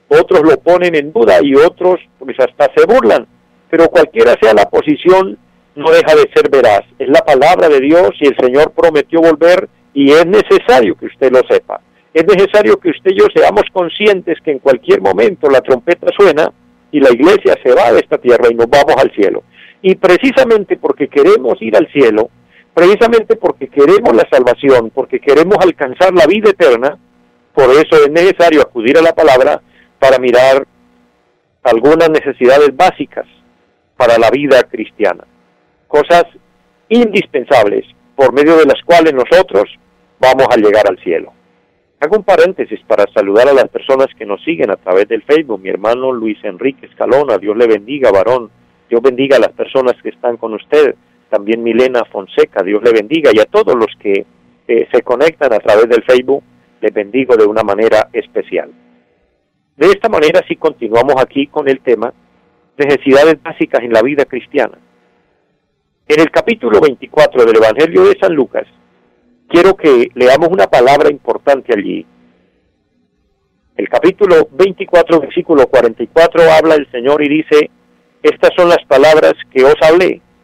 otros 0.07 0.41
lo 0.43 0.57
ponen 0.57 0.95
en 0.95 1.11
duda 1.11 1.37
y 1.41 1.55
otros 1.55 1.99
pues 2.19 2.37
hasta 2.39 2.71
se 2.75 2.85
burlan. 2.85 3.27
Pero 3.69 3.87
cualquiera 3.87 4.35
sea 4.41 4.53
la 4.53 4.69
posición, 4.69 5.37
no 5.75 5.89
deja 5.89 6.15
de 6.15 6.29
ser 6.33 6.49
veraz. 6.51 6.81
Es 6.99 7.07
la 7.09 7.21
palabra 7.21 7.67
de 7.69 7.79
Dios 7.79 8.11
y 8.19 8.27
el 8.27 8.37
Señor 8.37 8.71
prometió 8.71 9.21
volver 9.21 9.67
y 9.93 10.11
es 10.11 10.25
necesario 10.25 10.95
que 10.95 11.07
usted 11.07 11.31
lo 11.31 11.41
sepa. 11.49 11.81
Es 12.13 12.25
necesario 12.25 12.77
que 12.77 12.89
usted 12.89 13.11
y 13.11 13.19
yo 13.19 13.25
seamos 13.33 13.63
conscientes 13.71 14.37
que 14.43 14.51
en 14.51 14.59
cualquier 14.59 15.01
momento 15.01 15.49
la 15.49 15.61
trompeta 15.61 16.07
suena 16.15 16.51
y 16.91 16.99
la 16.99 17.11
iglesia 17.11 17.57
se 17.63 17.73
va 17.73 17.91
de 17.91 18.01
esta 18.01 18.19
tierra 18.19 18.49
y 18.51 18.55
nos 18.55 18.69
vamos 18.69 18.95
al 18.97 19.11
cielo. 19.13 19.43
Y 19.81 19.95
precisamente 19.95 20.77
porque 20.77 21.07
queremos 21.07 21.59
ir 21.59 21.75
al 21.75 21.91
cielo, 21.91 22.29
precisamente 22.73 23.35
porque 23.35 23.67
queremos 23.67 24.15
la 24.15 24.27
salvación, 24.31 24.91
porque 24.93 25.19
queremos 25.19 25.57
alcanzar 25.61 26.13
la 26.13 26.25
vida 26.25 26.49
eterna, 26.49 26.97
por 27.53 27.69
eso 27.69 28.03
es 28.03 28.09
necesario 28.09 28.61
acudir 28.61 28.97
a 28.97 29.01
la 29.01 29.13
palabra 29.13 29.61
para 29.99 30.17
mirar 30.19 30.65
algunas 31.63 32.09
necesidades 32.09 32.75
básicas 32.75 33.25
para 33.95 34.17
la 34.17 34.29
vida 34.29 34.63
cristiana 34.63 35.25
cosas 35.93 36.23
indispensables 36.89 37.85
por 38.15 38.33
medio 38.33 38.57
de 38.57 38.65
las 38.65 38.81
cuales 38.83 39.13
nosotros 39.13 39.65
vamos 40.19 40.47
a 40.49 40.57
llegar 40.57 40.87
al 40.89 40.97
cielo. 41.03 41.31
Hago 41.99 42.17
un 42.17 42.23
paréntesis 42.23 42.79
para 42.87 43.05
saludar 43.13 43.47
a 43.47 43.53
las 43.53 43.69
personas 43.69 44.07
que 44.17 44.25
nos 44.25 44.43
siguen 44.43 44.71
a 44.71 44.75
través 44.75 45.07
del 45.07 45.21
Facebook. 45.21 45.61
Mi 45.61 45.69
hermano 45.69 46.11
Luis 46.11 46.43
Enrique 46.43 46.87
Escalona, 46.87 47.37
Dios 47.37 47.55
le 47.55 47.67
bendiga, 47.67 48.09
varón. 48.11 48.49
Dios 48.89 49.03
bendiga 49.03 49.37
a 49.37 49.39
las 49.39 49.51
personas 49.51 49.93
que 50.01 50.09
están 50.09 50.37
con 50.37 50.55
usted. 50.55 50.95
También 51.33 51.63
Milena 51.63 52.05
Fonseca, 52.11 52.61
Dios 52.61 52.83
le 52.83 52.91
bendiga. 52.91 53.31
Y 53.33 53.39
a 53.39 53.45
todos 53.45 53.73
los 53.73 53.87
que 53.99 54.23
eh, 54.67 54.87
se 54.91 55.01
conectan 55.01 55.51
a 55.51 55.57
través 55.57 55.89
del 55.89 56.03
Facebook, 56.03 56.43
les 56.79 56.93
bendigo 56.93 57.35
de 57.35 57.47
una 57.47 57.63
manera 57.63 58.07
especial. 58.13 58.71
De 59.75 59.87
esta 59.87 60.09
manera, 60.09 60.41
sí 60.47 60.57
continuamos 60.57 61.15
aquí 61.19 61.47
con 61.47 61.67
el 61.67 61.79
tema 61.79 62.13
necesidades 62.77 63.41
básicas 63.41 63.81
en 63.81 63.93
la 63.93 64.03
vida 64.03 64.25
cristiana. 64.25 64.77
En 66.07 66.19
el 66.19 66.29
capítulo 66.29 66.79
24 66.79 67.45
del 67.45 67.57
Evangelio 67.57 68.03
de 68.03 68.19
San 68.21 68.35
Lucas, 68.35 68.67
quiero 69.49 69.75
que 69.75 70.09
leamos 70.13 70.49
una 70.49 70.67
palabra 70.67 71.09
importante 71.09 71.73
allí. 71.75 72.05
El 73.75 73.89
capítulo 73.89 74.49
24, 74.51 75.19
versículo 75.19 75.65
44, 75.65 76.43
habla 76.51 76.75
el 76.75 76.91
Señor 76.91 77.23
y 77.23 77.29
dice, 77.29 77.71
estas 78.21 78.51
son 78.55 78.69
las 78.69 78.85
palabras 78.87 79.33
que 79.51 79.63
os 79.63 79.75
hablé, 79.81 80.21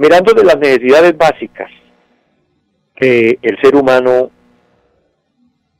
mirando 0.00 0.32
de 0.32 0.44
las 0.44 0.58
necesidades 0.58 1.14
básicas 1.14 1.70
que 2.96 3.38
el 3.42 3.60
ser 3.60 3.76
humano 3.76 4.30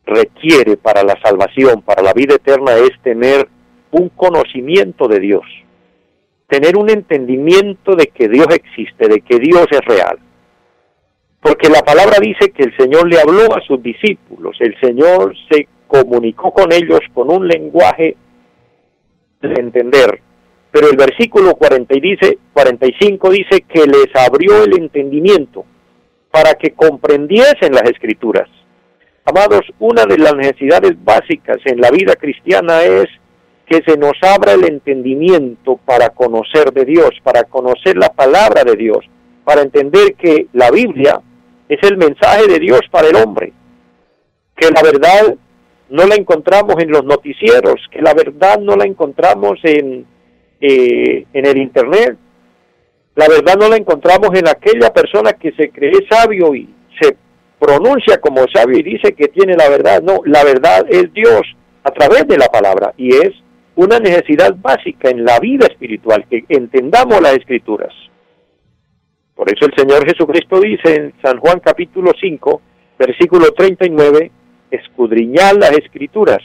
requiere 0.05 0.77
para 0.77 1.03
la 1.03 1.19
salvación, 1.23 1.81
para 1.81 2.03
la 2.03 2.13
vida 2.13 2.35
eterna, 2.35 2.75
es 2.75 2.91
tener 3.03 3.49
un 3.91 4.11
conocimiento 4.11 5.09
de 5.09 5.21
Dios, 5.21 5.47
tener 6.49 6.77
un 6.77 6.91
entendimiento 6.91 7.97
de 7.97 8.09
que 8.09 8.29
Dios 8.29 8.49
existe, 8.51 9.09
de 9.09 9.23
que 9.23 9.39
Dios 9.39 9.67
es 9.71 9.81
real. 9.87 10.19
Porque 11.41 11.71
la 11.71 11.81
palabra 11.81 12.19
dice 12.21 12.51
que 12.51 12.65
el 12.65 12.77
Señor 12.77 13.09
le 13.09 13.19
habló 13.19 13.57
a 13.57 13.63
sus 13.63 13.83
discípulos, 13.83 14.55
el 14.61 14.79
Señor 14.81 15.35
se 15.51 15.67
comunicó 15.87 16.53
con 16.53 16.71
ellos 16.73 17.01
con 17.15 17.33
un 17.33 17.49
lenguaje 17.49 18.19
de 19.41 19.55
entender. 19.55 20.21
Pero 20.71 20.89
el 20.89 20.97
versículo 20.97 21.55
40 21.55 21.95
dice, 22.01 22.39
45 22.53 23.31
dice 23.31 23.61
que 23.63 23.87
les 23.87 24.15
abrió 24.15 24.63
el 24.63 24.79
entendimiento 24.79 25.65
para 26.31 26.55
que 26.55 26.71
comprendiesen 26.71 27.73
las 27.73 27.91
escrituras. 27.91 28.49
Amados, 29.25 29.63
una 29.79 30.07
de 30.07 30.19
las 30.19 30.35
necesidades 30.35 30.93
básicas 31.05 31.59
en 31.65 31.81
la 31.81 31.91
vida 31.91 32.15
cristiana 32.15 32.83
es 32.83 33.09
que 33.67 33.83
se 33.87 33.97
nos 33.97 34.15
abra 34.23 34.53
el 34.53 34.65
entendimiento 34.65 35.79
para 35.85 36.11
conocer 36.11 36.73
de 36.73 36.85
Dios, 36.85 37.11
para 37.23 37.45
conocer 37.45 37.97
la 37.97 38.13
palabra 38.13 38.65
de 38.65 38.77
Dios, 38.77 39.05
para 39.45 39.63
entender 39.63 40.15
que 40.15 40.47
la 40.53 40.71
Biblia 40.71 41.21
es 41.69 41.79
el 41.83 41.97
mensaje 41.97 42.49
de 42.49 42.59
Dios 42.59 42.81
para 42.91 43.09
el 43.09 43.17
hombre, 43.17 43.53
que 44.57 44.71
la 44.71 44.83
verdad 44.83 45.37
no 45.89 46.07
la 46.07 46.15
encontramos 46.17 46.77
en 46.79 46.91
los 46.91 47.05
noticieros, 47.05 47.81
que 47.91 48.03
la 48.03 48.15
verdad 48.15 48.59
no 48.59 48.75
la 48.77 48.87
encontramos 48.87 49.59
en, 49.63 50.07
eh, 50.61 51.27
en 51.33 51.47
el 51.47 51.57
Internet, 51.59 52.17
la 53.15 53.29
verdad 53.29 53.57
no 53.59 53.69
la 53.69 53.77
encontramos 53.77 54.31
en 54.35 54.49
aquella 54.49 54.93
persona 54.93 55.33
que 55.33 55.53
se 55.53 55.71
cree 55.71 56.07
sabio 56.09 56.55
y 56.55 56.69
se 57.01 57.17
pronuncia 57.59 58.21
como 58.21 58.47
sabio 58.53 58.79
y 58.79 58.83
dice 58.83 59.13
que 59.13 59.29
tiene 59.29 59.55
la 59.55 59.69
verdad. 59.69 60.03
No, 60.03 60.21
la 60.25 60.45
verdad 60.45 60.87
es 60.89 61.13
Dios 61.13 61.43
a 61.85 61.91
través 61.91 62.27
de 62.29 62.39
la 62.39 62.47
palabra 62.47 62.95
y 62.97 63.15
es 63.15 63.33
una 63.75 63.99
necesidad 63.99 64.55
básica 64.57 65.11
en 65.11 65.25
la 65.25 65.39
vida 65.39 65.67
espiritual, 65.67 66.27
que 66.29 66.45
entendamos 66.49 67.21
las 67.21 67.35
escrituras. 67.35 67.93
Por 69.35 69.51
eso 69.51 69.65
el 69.65 69.75
Señor 69.75 70.07
Jesucristo 70.07 70.61
dice 70.61 70.95
en 70.95 71.15
San 71.23 71.39
Juan 71.39 71.61
capítulo 71.61 72.13
5, 72.21 72.61
versículo 72.99 73.53
39, 73.53 74.31
escudriñad 74.71 75.57
las 75.59 75.73
escrituras, 75.73 76.41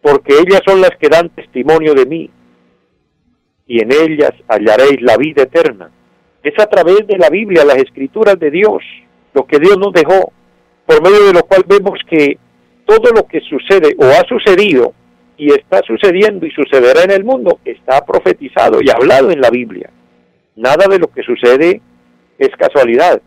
porque 0.00 0.32
ellas 0.34 0.62
son 0.66 0.80
las 0.80 0.92
que 0.98 1.08
dan 1.08 1.28
testimonio 1.30 1.92
de 1.94 2.06
mí, 2.06 2.30
y 3.68 3.82
en 3.82 3.92
ellas 3.92 4.32
hallaréis 4.48 5.00
la 5.02 5.16
vida 5.16 5.42
eterna. 5.42 5.90
Es 6.42 6.58
a 6.58 6.66
través 6.66 7.06
de 7.06 7.18
la 7.18 7.28
Biblia, 7.28 7.64
las 7.64 7.76
escrituras 7.76 8.38
de 8.40 8.50
Dios, 8.50 8.82
lo 9.34 9.46
que 9.46 9.58
Dios 9.58 9.78
nos 9.78 9.92
dejó, 9.92 10.32
por 10.86 11.02
medio 11.02 11.26
de 11.26 11.34
lo 11.34 11.42
cual 11.42 11.64
vemos 11.68 12.00
que 12.08 12.38
todo 12.86 13.12
lo 13.14 13.26
que 13.26 13.40
sucede 13.42 13.94
o 13.98 14.04
ha 14.04 14.26
sucedido 14.26 14.94
y 15.36 15.52
está 15.52 15.82
sucediendo 15.86 16.46
y 16.46 16.50
sucederá 16.50 17.02
en 17.04 17.10
el 17.10 17.24
mundo, 17.24 17.60
está 17.64 18.04
profetizado 18.04 18.80
y 18.82 18.88
hablado 18.90 19.30
en 19.30 19.40
la 19.40 19.50
Biblia. 19.50 19.90
Nada 20.56 20.86
de 20.88 20.98
lo 20.98 21.08
que 21.08 21.22
sucede 21.22 21.82
es 22.38 22.48
casualidad. 22.56 23.20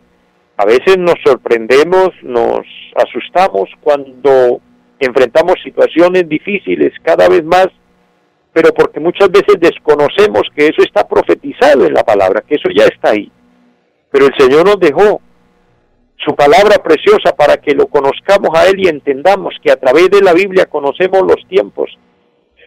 A 0.56 0.66
veces 0.66 0.98
nos 0.98 1.14
sorprendemos, 1.24 2.10
nos 2.22 2.66
asustamos 2.96 3.70
cuando 3.80 4.60
enfrentamos 4.98 5.54
situaciones 5.62 6.28
difíciles 6.28 6.92
cada 7.02 7.28
vez 7.28 7.44
más, 7.44 7.68
pero 8.52 8.72
porque 8.74 9.00
muchas 9.00 9.30
veces 9.30 9.56
desconocemos 9.58 10.42
que 10.54 10.66
eso 10.66 10.82
está 10.82 11.06
profetizado 11.08 11.86
en 11.86 11.94
la 11.94 12.02
palabra, 12.02 12.42
que 12.46 12.56
eso 12.56 12.68
ya 12.74 12.84
está 12.84 13.10
ahí. 13.10 13.30
Pero 14.10 14.26
el 14.26 14.34
Señor 14.36 14.66
nos 14.66 14.78
dejó 14.78 15.22
su 16.16 16.34
palabra 16.36 16.76
preciosa 16.82 17.34
para 17.34 17.56
que 17.56 17.74
lo 17.74 17.86
conozcamos 17.86 18.50
a 18.54 18.68
Él 18.68 18.78
y 18.78 18.88
entendamos 18.88 19.54
que 19.62 19.72
a 19.72 19.76
través 19.76 20.10
de 20.10 20.20
la 20.20 20.34
Biblia 20.34 20.66
conocemos 20.66 21.22
los 21.22 21.46
tiempos, 21.48 21.90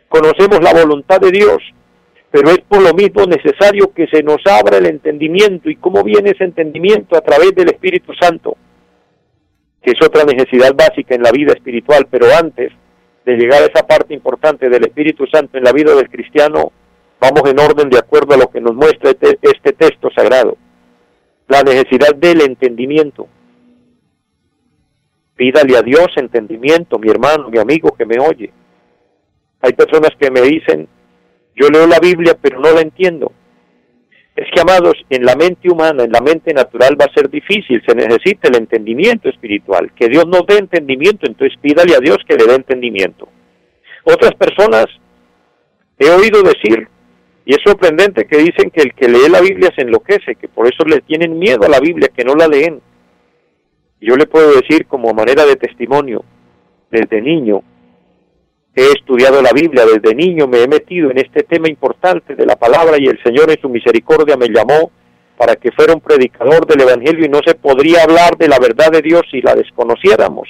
conocemos 0.09 0.59
la 0.61 0.73
voluntad 0.73 1.19
de 1.19 1.31
Dios, 1.31 1.61
pero 2.31 2.49
es 2.49 2.59
por 2.67 2.81
lo 2.81 2.93
mismo 2.93 3.25
necesario 3.25 3.93
que 3.93 4.07
se 4.07 4.21
nos 4.23 4.39
abra 4.45 4.77
el 4.77 4.87
entendimiento. 4.87 5.69
¿Y 5.69 5.77
cómo 5.77 6.03
viene 6.03 6.31
ese 6.31 6.43
entendimiento? 6.43 7.15
A 7.15 7.21
través 7.21 7.55
del 7.55 7.69
Espíritu 7.69 8.11
Santo, 8.19 8.57
que 9.81 9.91
es 9.91 10.05
otra 10.05 10.25
necesidad 10.25 10.73
básica 10.75 11.15
en 11.15 11.21
la 11.21 11.31
vida 11.31 11.53
espiritual, 11.53 12.07
pero 12.09 12.25
antes 12.37 12.73
de 13.25 13.35
llegar 13.35 13.63
a 13.63 13.65
esa 13.65 13.85
parte 13.85 14.13
importante 14.13 14.69
del 14.69 14.83
Espíritu 14.83 15.25
Santo 15.27 15.57
en 15.57 15.63
la 15.63 15.71
vida 15.71 15.95
del 15.95 16.09
cristiano, 16.09 16.71
vamos 17.19 17.49
en 17.49 17.59
orden 17.59 17.89
de 17.89 17.97
acuerdo 17.97 18.35
a 18.35 18.37
lo 18.37 18.49
que 18.51 18.61
nos 18.61 18.75
muestra 18.75 19.09
este, 19.11 19.39
este 19.41 19.73
texto 19.73 20.09
sagrado. 20.15 20.57
La 21.47 21.63
necesidad 21.63 22.15
del 22.15 22.41
entendimiento. 22.41 23.27
Pídale 25.35 25.77
a 25.77 25.81
Dios 25.81 26.07
entendimiento, 26.15 26.99
mi 26.99 27.09
hermano, 27.09 27.49
mi 27.49 27.57
amigo 27.57 27.95
que 27.97 28.05
me 28.05 28.19
oye. 28.19 28.51
Hay 29.61 29.73
personas 29.73 30.11
que 30.19 30.29
me 30.29 30.41
dicen, 30.41 30.87
yo 31.55 31.67
leo 31.69 31.87
la 31.87 31.99
Biblia 31.99 32.37
pero 32.39 32.59
no 32.59 32.71
la 32.71 32.81
entiendo. 32.81 33.31
Es 34.35 34.47
que, 34.53 34.59
amados, 34.59 34.95
en 35.09 35.23
la 35.25 35.35
mente 35.35 35.69
humana, 35.69 36.03
en 36.03 36.11
la 36.11 36.19
mente 36.19 36.53
natural 36.53 36.99
va 36.99 37.05
a 37.05 37.13
ser 37.13 37.29
difícil, 37.29 37.81
se 37.87 37.95
necesita 37.95 38.49
el 38.49 38.57
entendimiento 38.57 39.29
espiritual, 39.29 39.93
que 39.95 40.09
Dios 40.09 40.27
nos 40.27 40.45
dé 40.45 40.57
entendimiento, 40.57 41.25
entonces 41.25 41.57
pídale 41.61 41.95
a 41.95 41.99
Dios 41.99 42.17
que 42.27 42.35
le 42.35 42.45
dé 42.45 42.55
entendimiento. 42.55 43.29
Otras 44.03 44.35
personas 44.35 44.87
he 45.97 46.09
oído 46.09 46.43
decir, 46.43 46.89
y 47.45 47.53
es 47.53 47.61
sorprendente 47.63 48.25
que 48.25 48.37
dicen 48.37 48.71
que 48.71 48.81
el 48.81 48.93
que 48.93 49.07
lee 49.07 49.29
la 49.29 49.39
Biblia 49.39 49.71
se 49.73 49.83
enloquece, 49.83 50.35
que 50.35 50.49
por 50.49 50.67
eso 50.67 50.83
le 50.83 50.99
tienen 51.01 51.39
miedo 51.39 51.63
a 51.63 51.69
la 51.69 51.79
Biblia, 51.79 52.09
que 52.13 52.25
no 52.25 52.35
la 52.35 52.47
leen. 52.47 52.81
Yo 54.01 54.17
le 54.17 54.25
puedo 54.25 54.53
decir 54.53 54.85
como 54.87 55.13
manera 55.13 55.45
de 55.45 55.55
testimonio, 55.55 56.25
desde 56.91 57.21
niño 57.21 57.61
he 58.75 58.91
estudiado 58.91 59.41
la 59.41 59.51
Biblia, 59.53 59.85
desde 59.85 60.13
niño 60.13 60.47
me 60.47 60.61
he 60.61 60.67
metido 60.67 61.09
en 61.09 61.17
este 61.17 61.43
tema 61.43 61.69
importante 61.69 62.35
de 62.35 62.45
la 62.45 62.57
palabra 62.57 62.97
y 62.99 63.05
el 63.05 63.21
Señor 63.23 63.49
en 63.49 63.61
su 63.61 63.69
misericordia 63.69 64.35
me 64.35 64.49
llamó 64.49 64.91
para 65.37 65.55
que 65.55 65.71
fuera 65.71 65.93
un 65.93 66.01
predicador 66.01 66.65
del 66.67 66.81
Evangelio 66.81 67.25
y 67.25 67.29
no 67.29 67.39
se 67.45 67.55
podría 67.55 68.03
hablar 68.03 68.37
de 68.37 68.47
la 68.47 68.59
verdad 68.59 68.91
de 68.91 69.01
Dios 69.01 69.23
si 69.31 69.41
la 69.41 69.55
desconociéramos. 69.55 70.49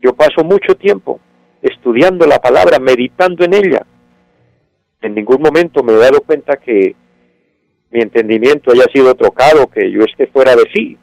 Yo 0.00 0.14
paso 0.14 0.44
mucho 0.44 0.76
tiempo 0.76 1.20
estudiando 1.62 2.26
la 2.26 2.38
palabra, 2.38 2.78
meditando 2.78 3.44
en 3.44 3.54
ella. 3.54 3.86
En 5.00 5.14
ningún 5.14 5.40
momento 5.40 5.82
me 5.82 5.92
he 5.92 5.96
dado 5.96 6.20
cuenta 6.20 6.56
que 6.56 6.94
mi 7.90 8.00
entendimiento 8.00 8.72
haya 8.72 8.84
sido 8.92 9.14
trocado, 9.14 9.68
que 9.68 9.90
yo 9.90 10.02
esté 10.02 10.26
fuera 10.28 10.56
de 10.56 10.64
sí. 10.72 10.96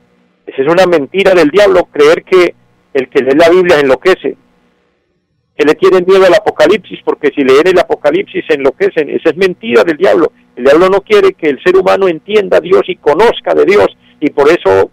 Esa 0.46 0.62
es 0.62 0.68
una 0.68 0.86
mentira 0.86 1.34
del 1.34 1.50
diablo, 1.50 1.88
creer 1.92 2.24
que 2.24 2.56
el 2.94 3.10
que 3.10 3.22
lee 3.22 3.38
la 3.38 3.50
Biblia 3.50 3.80
enloquece, 3.80 4.36
que 5.60 5.66
le 5.66 5.76
tienen 5.76 6.06
miedo 6.08 6.26
al 6.26 6.34
Apocalipsis, 6.34 7.02
porque 7.04 7.32
si 7.36 7.44
leen 7.44 7.68
el 7.68 7.80
Apocalipsis 7.80 8.46
se 8.48 8.56
enloquecen. 8.56 9.10
Esa 9.10 9.32
es 9.32 9.36
mentira 9.36 9.84
del 9.84 9.98
diablo. 9.98 10.32
El 10.56 10.64
diablo 10.64 10.88
no 10.88 11.02
quiere 11.02 11.34
que 11.34 11.50
el 11.50 11.62
ser 11.62 11.76
humano 11.76 12.08
entienda 12.08 12.60
a 12.60 12.62
Dios 12.62 12.84
y 12.88 12.96
conozca 12.96 13.54
de 13.54 13.66
Dios, 13.66 13.88
y 14.22 14.30
por 14.30 14.48
eso 14.48 14.90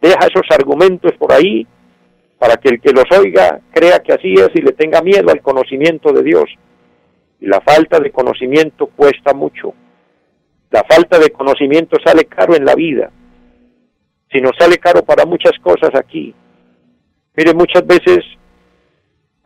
deja 0.00 0.20
esos 0.20 0.46
argumentos 0.50 1.12
por 1.18 1.34
ahí, 1.34 1.66
para 2.38 2.56
que 2.56 2.70
el 2.70 2.80
que 2.80 2.94
los 2.94 3.04
oiga 3.14 3.60
crea 3.74 3.98
que 3.98 4.14
así 4.14 4.32
es 4.32 4.48
y 4.54 4.62
le 4.62 4.72
tenga 4.72 5.02
miedo 5.02 5.30
al 5.30 5.42
conocimiento 5.42 6.14
de 6.14 6.22
Dios. 6.22 6.46
Y 7.38 7.46
la 7.46 7.60
falta 7.60 8.00
de 8.00 8.10
conocimiento 8.10 8.86
cuesta 8.86 9.34
mucho. 9.34 9.74
La 10.70 10.82
falta 10.88 11.18
de 11.18 11.28
conocimiento 11.28 11.98
sale 12.02 12.24
caro 12.24 12.56
en 12.56 12.64
la 12.64 12.74
vida 12.74 13.10
si 14.32 14.40
nos 14.40 14.52
sale 14.58 14.78
caro 14.78 15.04
para 15.04 15.26
muchas 15.26 15.52
cosas 15.62 15.90
aquí. 15.94 16.34
Mire, 17.36 17.52
muchas 17.52 17.86
veces 17.86 18.24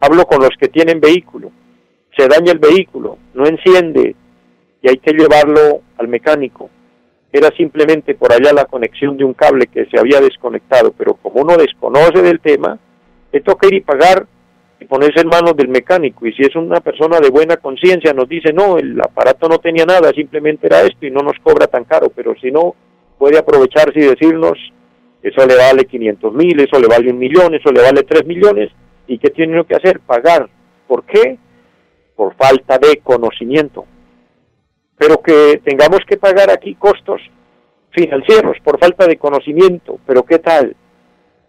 hablo 0.00 0.24
con 0.26 0.40
los 0.40 0.50
que 0.58 0.68
tienen 0.68 1.00
vehículo, 1.00 1.50
se 2.16 2.28
daña 2.28 2.52
el 2.52 2.58
vehículo, 2.58 3.18
no 3.34 3.46
enciende 3.46 4.14
y 4.82 4.88
hay 4.88 4.98
que 4.98 5.12
llevarlo 5.12 5.82
al 5.98 6.08
mecánico. 6.08 6.70
Era 7.32 7.50
simplemente 7.56 8.14
por 8.14 8.32
allá 8.32 8.52
la 8.52 8.64
conexión 8.64 9.16
de 9.16 9.24
un 9.24 9.34
cable 9.34 9.66
que 9.66 9.86
se 9.86 9.98
había 9.98 10.20
desconectado, 10.20 10.92
pero 10.96 11.14
como 11.14 11.42
uno 11.42 11.56
desconoce 11.56 12.22
del 12.22 12.40
tema, 12.40 12.78
le 13.32 13.40
toca 13.40 13.66
ir 13.66 13.74
y 13.74 13.80
pagar 13.80 14.26
y 14.80 14.84
ponerse 14.84 15.20
en 15.20 15.28
manos 15.28 15.56
del 15.56 15.68
mecánico. 15.68 16.26
Y 16.26 16.32
si 16.32 16.42
es 16.42 16.54
una 16.56 16.80
persona 16.80 17.18
de 17.20 17.30
buena 17.30 17.56
conciencia, 17.56 18.12
nos 18.12 18.28
dice, 18.28 18.52
no, 18.52 18.78
el 18.78 18.98
aparato 19.00 19.48
no 19.48 19.58
tenía 19.58 19.84
nada, 19.84 20.12
simplemente 20.14 20.66
era 20.66 20.82
esto 20.82 21.04
y 21.04 21.10
no 21.10 21.20
nos 21.20 21.38
cobra 21.42 21.66
tan 21.66 21.84
caro, 21.84 22.10
pero 22.14 22.34
si 22.40 22.50
no, 22.50 22.74
puede 23.18 23.38
aprovecharse 23.38 23.98
y 23.98 24.06
decirnos, 24.06 24.58
Eso 25.22 25.44
le 25.44 25.56
vale 25.56 25.86
500 25.86 26.32
mil, 26.34 26.60
eso 26.60 26.78
le 26.78 26.86
vale 26.86 27.10
un 27.10 27.18
millón, 27.18 27.54
eso 27.54 27.72
le 27.72 27.82
vale 27.82 28.04
3 28.04 28.26
millones. 28.26 28.70
¿Y 29.06 29.18
qué 29.18 29.30
tiene 29.30 29.54
uno 29.54 29.66
que 29.66 29.76
hacer? 29.76 30.00
Pagar. 30.00 30.48
¿Por 30.86 31.04
qué? 31.04 31.38
Por 32.14 32.34
falta 32.34 32.78
de 32.78 32.98
conocimiento. 32.98 33.86
Pero 34.98 35.20
que 35.20 35.60
tengamos 35.64 36.00
que 36.06 36.16
pagar 36.16 36.50
aquí 36.50 36.74
costos 36.74 37.20
financieros 37.90 38.56
por 38.64 38.78
falta 38.78 39.06
de 39.06 39.16
conocimiento. 39.16 39.98
Pero 40.06 40.24
¿qué 40.24 40.38
tal? 40.38 40.74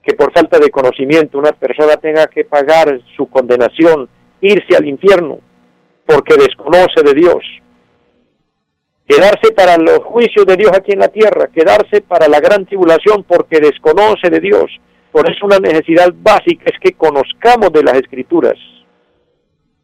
Que 0.04 0.14
por 0.14 0.32
falta 0.34 0.60
de 0.60 0.70
conocimiento 0.70 1.38
una 1.38 1.52
persona 1.52 1.98
tenga 1.98 2.28
que 2.28 2.46
pagar 2.46 3.02
su 3.16 3.28
condenación, 3.30 4.10
irse 4.42 4.76
al 4.76 4.86
infierno, 4.86 5.40
porque 6.06 6.36
desconoce 6.36 7.04
de 7.04 7.14
Dios 7.14 7.44
quedarse 9.08 9.54
para 9.56 9.78
los 9.78 10.00
juicios 10.00 10.46
de 10.46 10.58
Dios 10.58 10.72
aquí 10.76 10.92
en 10.92 11.00
la 11.00 11.08
tierra, 11.08 11.48
quedarse 11.48 12.02
para 12.02 12.28
la 12.28 12.40
gran 12.40 12.66
tribulación 12.66 13.24
porque 13.24 13.60
desconoce 13.60 14.30
de 14.30 14.40
Dios. 14.40 14.66
Por 15.18 15.28
eso 15.32 15.48
una 15.48 15.58
necesidad 15.58 16.14
básica 16.14 16.66
es 16.68 16.80
que 16.80 16.94
conozcamos 16.94 17.74
de 17.74 17.82
las 17.82 17.96
escrituras, 17.96 18.54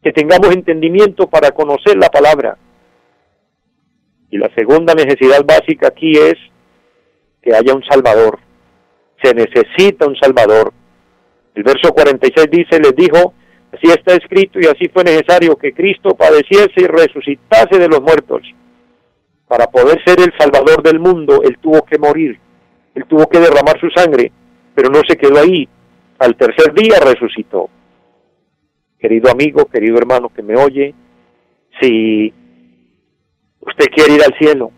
que 0.00 0.12
tengamos 0.12 0.54
entendimiento 0.54 1.26
para 1.26 1.50
conocer 1.50 1.96
la 1.96 2.08
palabra. 2.08 2.56
Y 4.30 4.38
la 4.38 4.48
segunda 4.54 4.94
necesidad 4.94 5.44
básica 5.44 5.88
aquí 5.88 6.12
es 6.12 6.34
que 7.42 7.52
haya 7.52 7.74
un 7.74 7.82
Salvador. 7.82 8.38
Se 9.24 9.34
necesita 9.34 10.06
un 10.06 10.14
Salvador. 10.14 10.72
El 11.56 11.64
verso 11.64 11.92
46 11.92 12.46
dice, 12.52 12.78
les 12.78 12.94
dijo, 12.94 13.34
así 13.72 13.88
está 13.88 14.14
escrito 14.14 14.60
y 14.60 14.66
así 14.66 14.88
fue 14.88 15.02
necesario 15.02 15.56
que 15.56 15.72
Cristo 15.72 16.14
padeciese 16.14 16.80
y 16.80 16.86
resucitase 16.86 17.76
de 17.76 17.88
los 17.88 18.00
muertos 18.00 18.42
para 19.48 19.66
poder 19.66 20.00
ser 20.04 20.20
el 20.20 20.32
salvador 20.38 20.80
del 20.84 21.00
mundo, 21.00 21.42
él 21.42 21.58
tuvo 21.60 21.84
que 21.84 21.98
morir, 21.98 22.38
él 22.94 23.04
tuvo 23.08 23.26
que 23.26 23.40
derramar 23.40 23.80
su 23.80 23.90
sangre, 23.90 24.30
pero 24.74 24.90
no 24.90 25.00
se 25.06 25.16
quedó 25.16 25.40
ahí, 25.40 25.68
al 26.18 26.36
tercer 26.36 26.74
día 26.74 26.98
resucitó. 27.00 27.68
Querido 28.98 29.30
amigo, 29.30 29.66
querido 29.66 29.98
hermano 29.98 30.30
que 30.30 30.42
me 30.42 30.56
oye, 30.56 30.94
si 31.80 32.32
usted 33.60 33.86
quiere 33.94 34.14
ir 34.14 34.22
al 34.22 34.34
cielo, 34.38 34.70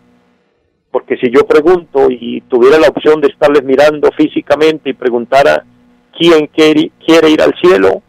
porque 0.91 1.17
si 1.17 1.31
yo 1.31 1.47
pregunto 1.47 2.09
y 2.11 2.41
tuviera 2.43 2.79
la 2.79 2.89
opción 2.89 3.21
de 3.21 3.29
estarles 3.29 3.63
mirando 3.65 4.11
físicamente 4.17 4.91
y 4.91 4.95
preguntara 4.95 5.65
quién 6.19 6.47
quiere, 6.47 6.91
quiere 7.05 7.31
ir 7.31 7.43
al 7.43 7.55
cielo, 7.61 8.03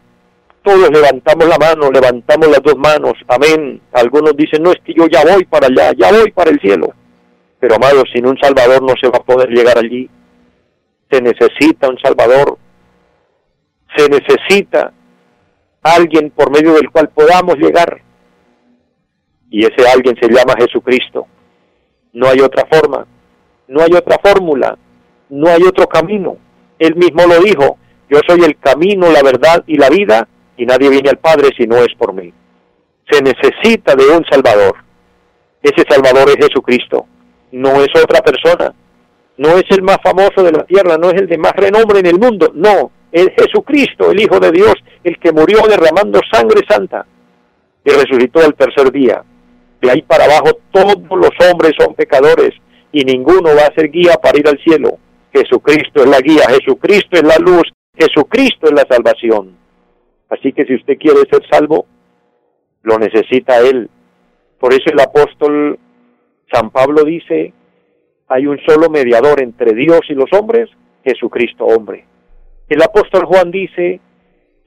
todos 0.62 0.90
levantamos 0.90 1.46
la 1.48 1.58
mano, 1.58 1.90
levantamos 1.90 2.48
las 2.48 2.62
dos 2.62 2.76
manos, 2.76 3.14
amén. 3.28 3.80
Algunos 3.92 4.36
dicen, 4.36 4.62
no, 4.62 4.70
es 4.70 4.78
que 4.84 4.92
yo 4.94 5.06
ya 5.06 5.22
voy 5.24 5.44
para 5.44 5.66
allá, 5.66 5.92
ya 5.96 6.10
voy 6.10 6.30
para 6.32 6.50
el 6.50 6.60
cielo. 6.60 6.92
Pero 7.60 7.76
amados, 7.76 8.04
sin 8.12 8.26
un 8.26 8.38
Salvador 8.38 8.82
no 8.82 8.94
se 9.00 9.08
va 9.08 9.18
a 9.18 9.24
poder 9.24 9.50
llegar 9.50 9.78
allí. 9.78 10.08
Se 11.10 11.20
necesita 11.20 11.88
un 11.88 11.98
Salvador. 11.98 12.58
Se 13.96 14.08
necesita 14.08 14.92
alguien 15.82 16.30
por 16.30 16.50
medio 16.50 16.74
del 16.74 16.90
cual 16.90 17.08
podamos 17.08 17.56
llegar. 17.56 18.02
Y 19.50 19.64
ese 19.64 19.88
alguien 19.88 20.16
se 20.20 20.28
llama 20.28 20.54
Jesucristo. 20.58 21.26
No 22.12 22.28
hay 22.28 22.40
otra 22.40 22.66
forma, 22.70 23.06
no 23.68 23.80
hay 23.82 23.92
otra 23.92 24.18
fórmula, 24.22 24.76
no 25.28 25.48
hay 25.48 25.62
otro 25.62 25.86
camino. 25.86 26.36
Él 26.78 26.96
mismo 26.96 27.26
lo 27.26 27.40
dijo, 27.40 27.78
yo 28.10 28.20
soy 28.26 28.40
el 28.44 28.58
camino, 28.58 29.10
la 29.10 29.22
verdad 29.22 29.62
y 29.66 29.76
la 29.76 29.88
vida, 29.88 30.28
y 30.56 30.66
nadie 30.66 30.90
viene 30.90 31.10
al 31.10 31.18
Padre 31.18 31.50
si 31.56 31.66
no 31.66 31.76
es 31.76 31.94
por 31.96 32.12
mí. 32.12 32.32
Se 33.10 33.22
necesita 33.22 33.94
de 33.94 34.06
un 34.16 34.24
Salvador. 34.24 34.76
Ese 35.62 35.84
Salvador 35.88 36.28
es 36.30 36.46
Jesucristo, 36.46 37.06
no 37.52 37.82
es 37.82 37.88
otra 38.02 38.20
persona, 38.20 38.74
no 39.38 39.56
es 39.56 39.64
el 39.70 39.82
más 39.82 39.98
famoso 40.02 40.42
de 40.42 40.52
la 40.52 40.64
tierra, 40.64 40.96
no 40.98 41.10
es 41.10 41.20
el 41.20 41.28
de 41.28 41.38
más 41.38 41.52
renombre 41.52 42.00
en 42.00 42.06
el 42.06 42.18
mundo, 42.18 42.50
no, 42.54 42.90
es 43.10 43.28
Jesucristo, 43.36 44.10
el 44.10 44.20
Hijo 44.20 44.38
de 44.38 44.50
Dios, 44.50 44.74
el 45.04 45.18
que 45.18 45.32
murió 45.32 45.58
derramando 45.68 46.20
sangre 46.30 46.62
santa 46.68 47.06
y 47.84 47.90
resucitó 47.90 48.44
el 48.44 48.54
tercer 48.54 48.90
día. 48.92 49.22
De 49.80 49.90
ahí 49.90 50.02
para 50.02 50.24
abajo 50.24 50.58
todos 50.70 50.96
los 51.10 51.30
hombres 51.48 51.72
son 51.78 51.94
pecadores 51.94 52.50
y 52.92 53.04
ninguno 53.04 53.50
va 53.54 53.66
a 53.66 53.74
ser 53.74 53.90
guía 53.90 54.14
para 54.22 54.38
ir 54.38 54.48
al 54.48 54.58
cielo. 54.58 54.98
Jesucristo 55.32 56.02
es 56.02 56.08
la 56.08 56.20
guía, 56.20 56.42
Jesucristo 56.48 57.16
es 57.16 57.22
la 57.22 57.36
luz, 57.38 57.62
Jesucristo 57.96 58.66
es 58.66 58.72
la 58.72 58.86
salvación. 58.90 59.56
Así 60.30 60.52
que 60.52 60.64
si 60.64 60.74
usted 60.74 60.98
quiere 60.98 61.20
ser 61.30 61.42
salvo, 61.50 61.86
lo 62.82 62.98
necesita 62.98 63.60
Él. 63.60 63.88
Por 64.58 64.72
eso 64.72 64.84
el 64.86 65.00
apóstol 65.00 65.78
San 66.52 66.70
Pablo 66.70 67.04
dice, 67.04 67.52
hay 68.28 68.46
un 68.46 68.58
solo 68.66 68.90
mediador 68.90 69.42
entre 69.42 69.74
Dios 69.74 70.00
y 70.08 70.14
los 70.14 70.30
hombres, 70.32 70.68
Jesucristo 71.04 71.64
hombre. 71.64 72.04
El 72.68 72.82
apóstol 72.82 73.24
Juan 73.24 73.50
dice, 73.50 74.00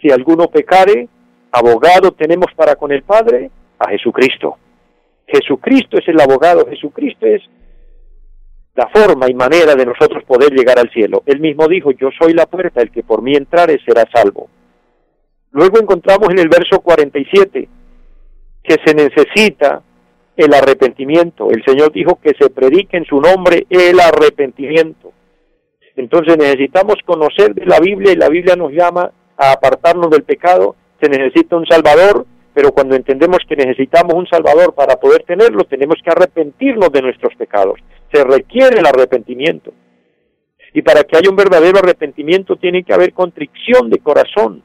si 0.02 0.12
alguno 0.12 0.48
pecare, 0.48 1.08
abogado 1.52 2.12
tenemos 2.12 2.48
para 2.56 2.76
con 2.76 2.92
el 2.92 3.04
Padre, 3.04 3.52
a 3.78 3.90
Jesucristo. 3.90 4.58
Jesucristo 5.28 5.98
es 5.98 6.08
el 6.08 6.20
abogado, 6.20 6.66
Jesucristo 6.68 7.26
es 7.26 7.42
la 8.76 8.88
forma 8.88 9.30
y 9.30 9.34
manera 9.34 9.76
de 9.76 9.86
nosotros 9.86 10.24
poder 10.24 10.52
llegar 10.54 10.80
al 10.80 10.90
cielo. 10.92 11.24
Él 11.26 11.40
mismo 11.40 11.68
dijo, 11.68 11.92
yo 11.92 12.10
soy 12.20 12.34
la 12.34 12.46
puerta, 12.46 12.82
el 12.82 12.92
que 12.92 13.04
por 13.04 13.22
mí 13.22 13.36
entrare 13.36 13.80
será 13.86 14.06
salvo. 14.14 14.50
Luego 15.52 15.80
encontramos 15.80 16.30
en 16.30 16.40
el 16.40 16.48
verso 16.48 16.80
47 16.80 17.68
que 18.64 18.76
se 18.86 18.94
necesita 18.96 19.82
el 20.36 20.54
arrepentimiento. 20.54 21.50
El 21.52 21.64
Señor 21.66 21.92
dijo 21.92 22.20
que 22.22 22.34
se 22.40 22.50
predique 22.50 22.98
en 22.98 23.06
su 23.06 23.20
nombre 23.20 23.66
el 23.70 24.00
arrepentimiento. 24.00 25.14
Entonces 25.96 26.38
necesitamos 26.38 26.96
conocer 27.06 27.54
de 27.54 27.66
la 27.66 27.80
Biblia 27.80 28.14
y 28.14 28.16
la 28.16 28.30
Biblia 28.30 28.56
nos 28.56 28.72
llama 28.72 29.12
a 29.38 29.52
apartarnos 29.52 30.10
del 30.10 30.24
pecado. 30.24 30.76
Se 31.02 31.10
necesita 31.10 31.58
un 31.58 31.66
Salvador, 31.66 32.26
pero 32.54 32.72
cuando 32.72 32.96
entendemos 32.96 33.40
que 33.48 33.56
necesitamos 33.56 34.14
un 34.14 34.28
Salvador 34.28 34.74
para 34.74 34.96
poder 34.96 35.24
tenerlo, 35.24 35.64
tenemos 35.66 35.98
que 36.04 36.12
arrepentirnos 36.12 36.92
de 36.92 37.02
nuestros 37.02 37.36
pecados. 37.36 37.80
Se 38.12 38.24
requiere 38.24 38.80
el 38.80 38.86
arrepentimiento. 38.86 39.74
Y 40.74 40.82
para 40.82 41.04
que 41.04 41.18
haya 41.18 41.30
un 41.30 41.36
verdadero 41.36 41.80
arrepentimiento 41.80 42.56
tiene 42.56 42.84
que 42.84 42.94
haber 42.94 43.14
contrición 43.14 43.90
de 43.90 44.00
corazón 44.00 44.64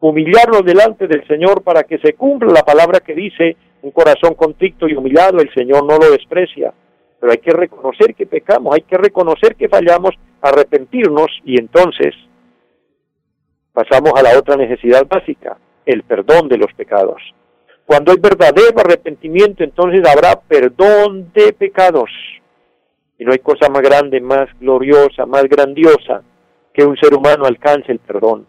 humillarnos 0.00 0.64
delante 0.64 1.06
del 1.06 1.26
Señor 1.26 1.62
para 1.62 1.84
que 1.84 1.98
se 1.98 2.14
cumpla 2.14 2.52
la 2.52 2.62
palabra 2.62 3.00
que 3.00 3.14
dice, 3.14 3.56
un 3.82 3.90
corazón 3.90 4.34
contrito 4.34 4.88
y 4.88 4.94
humillado, 4.94 5.40
el 5.40 5.52
Señor 5.54 5.84
no 5.84 5.98
lo 5.98 6.10
desprecia. 6.10 6.72
Pero 7.20 7.32
hay 7.32 7.38
que 7.38 7.52
reconocer 7.52 8.14
que 8.14 8.26
pecamos, 8.26 8.74
hay 8.74 8.82
que 8.82 8.96
reconocer 8.96 9.54
que 9.54 9.68
fallamos, 9.68 10.12
arrepentirnos 10.40 11.28
y 11.44 11.60
entonces 11.60 12.14
pasamos 13.72 14.12
a 14.16 14.22
la 14.22 14.38
otra 14.38 14.56
necesidad 14.56 15.06
básica, 15.06 15.58
el 15.84 16.02
perdón 16.02 16.48
de 16.48 16.56
los 16.56 16.72
pecados. 16.72 17.22
Cuando 17.84 18.12
hay 18.12 18.18
verdadero 18.18 18.78
arrepentimiento, 18.78 19.64
entonces 19.64 20.00
habrá 20.08 20.40
perdón 20.40 21.30
de 21.34 21.52
pecados. 21.52 22.10
Y 23.18 23.24
no 23.24 23.32
hay 23.32 23.40
cosa 23.40 23.68
más 23.68 23.82
grande, 23.82 24.20
más 24.20 24.48
gloriosa, 24.58 25.26
más 25.26 25.44
grandiosa 25.44 26.22
que 26.72 26.84
un 26.84 26.96
ser 26.96 27.12
humano 27.14 27.44
alcance 27.44 27.92
el 27.92 27.98
perdón. 27.98 28.46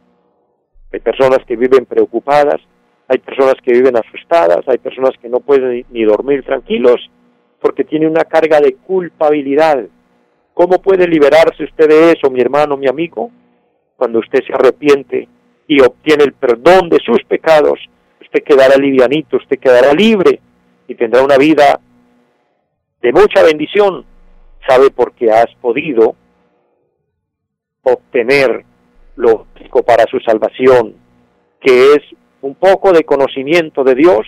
Hay 0.91 0.99
personas 0.99 1.39
que 1.47 1.55
viven 1.55 1.85
preocupadas, 1.85 2.61
hay 3.07 3.19
personas 3.19 3.55
que 3.63 3.73
viven 3.73 3.95
asustadas, 3.97 4.61
hay 4.67 4.77
personas 4.77 5.11
que 5.21 5.29
no 5.29 5.39
pueden 5.39 5.85
ni 5.89 6.03
dormir 6.03 6.43
tranquilos 6.43 7.09
porque 7.59 7.83
tiene 7.83 8.07
una 8.07 8.23
carga 8.23 8.59
de 8.59 8.75
culpabilidad. 8.75 9.85
¿Cómo 10.53 10.81
puede 10.81 11.07
liberarse 11.07 11.63
usted 11.63 11.87
de 11.87 12.11
eso, 12.11 12.29
mi 12.29 12.41
hermano, 12.41 12.75
mi 12.75 12.87
amigo? 12.87 13.31
Cuando 13.95 14.19
usted 14.19 14.39
se 14.45 14.53
arrepiente 14.53 15.27
y 15.67 15.81
obtiene 15.81 16.23
el 16.23 16.33
perdón 16.33 16.89
de 16.89 16.97
sus 17.05 17.23
pecados, 17.23 17.79
usted 18.19 18.43
quedará 18.43 18.75
livianito, 18.77 19.37
usted 19.37 19.59
quedará 19.59 19.93
libre 19.93 20.39
y 20.87 20.95
tendrá 20.95 21.23
una 21.23 21.37
vida 21.37 21.79
de 23.01 23.13
mucha 23.13 23.43
bendición. 23.43 24.05
¿Sabe 24.67 24.89
por 24.91 25.13
qué 25.13 25.31
has 25.31 25.53
podido 25.61 26.15
obtener 27.83 28.65
lo 29.15 29.45
para 29.85 30.05
su 30.05 30.19
salvación, 30.19 30.95
que 31.59 31.93
es 31.93 31.99
un 32.41 32.55
poco 32.55 32.91
de 32.91 33.03
conocimiento 33.03 33.83
de 33.83 33.95
Dios, 33.95 34.27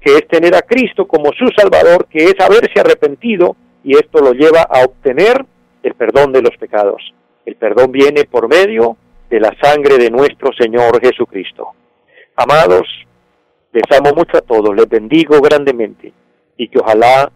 que 0.00 0.16
es 0.16 0.28
tener 0.28 0.54
a 0.54 0.62
Cristo 0.62 1.06
como 1.06 1.32
su 1.32 1.46
Salvador, 1.56 2.06
que 2.08 2.24
es 2.24 2.34
haberse 2.40 2.80
arrepentido 2.80 3.56
y 3.82 3.94
esto 3.96 4.20
lo 4.20 4.32
lleva 4.32 4.62
a 4.62 4.84
obtener 4.84 5.44
el 5.82 5.94
perdón 5.94 6.32
de 6.32 6.42
los 6.42 6.56
pecados. 6.56 7.02
El 7.44 7.56
perdón 7.56 7.92
viene 7.92 8.24
por 8.24 8.48
medio 8.48 8.96
de 9.28 9.40
la 9.40 9.54
sangre 9.60 9.98
de 9.98 10.10
nuestro 10.10 10.50
Señor 10.58 11.00
Jesucristo. 11.00 11.68
Amados, 12.36 12.86
les 13.72 13.98
amo 13.98 14.14
mucho 14.14 14.38
a 14.38 14.42
todos, 14.42 14.74
les 14.74 14.88
bendigo 14.88 15.40
grandemente 15.40 16.12
y 16.56 16.68
que 16.68 16.78
ojalá 16.78 17.30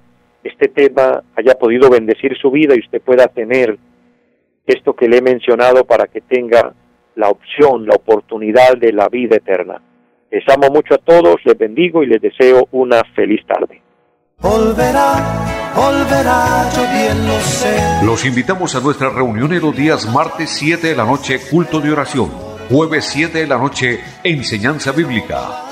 este 0.44 0.68
tema 0.68 1.22
haya 1.36 1.54
podido 1.54 1.90
bendecir 1.90 2.36
su 2.38 2.50
vida 2.50 2.74
y 2.74 2.80
usted 2.80 3.00
pueda 3.00 3.28
tener 3.28 3.78
esto 4.66 4.94
que 4.94 5.08
le 5.08 5.18
he 5.18 5.22
mencionado 5.22 5.84
para 5.84 6.06
que 6.06 6.20
tenga 6.20 6.72
la 7.16 7.28
opción, 7.28 7.86
la 7.86 7.94
oportunidad 7.94 8.76
de 8.76 8.92
la 8.92 9.08
vida 9.08 9.36
eterna. 9.36 9.80
Les 10.30 10.44
amo 10.48 10.68
mucho 10.70 10.94
a 10.94 10.98
todos, 10.98 11.36
les 11.44 11.58
bendigo 11.58 12.02
y 12.02 12.06
les 12.06 12.20
deseo 12.20 12.68
una 12.72 13.02
feliz 13.14 13.44
tarde. 13.46 13.82
Volverá 14.38 15.52
volverá, 15.74 16.70
yo 16.74 16.82
bien 16.82 17.26
lo 17.26 17.40
sé. 17.40 17.76
Los 18.04 18.24
invitamos 18.24 18.74
a 18.74 18.80
nuestra 18.80 19.10
reunión 19.10 19.52
en 19.52 19.62
los 19.62 19.76
días 19.76 20.12
martes 20.12 20.50
7 20.50 20.88
de 20.88 20.96
la 20.96 21.04
noche, 21.04 21.40
culto 21.50 21.80
de 21.80 21.92
oración. 21.92 22.30
Jueves 22.70 23.04
7 23.06 23.38
de 23.38 23.46
la 23.46 23.58
noche, 23.58 24.00
enseñanza 24.22 24.92
bíblica. 24.92 25.71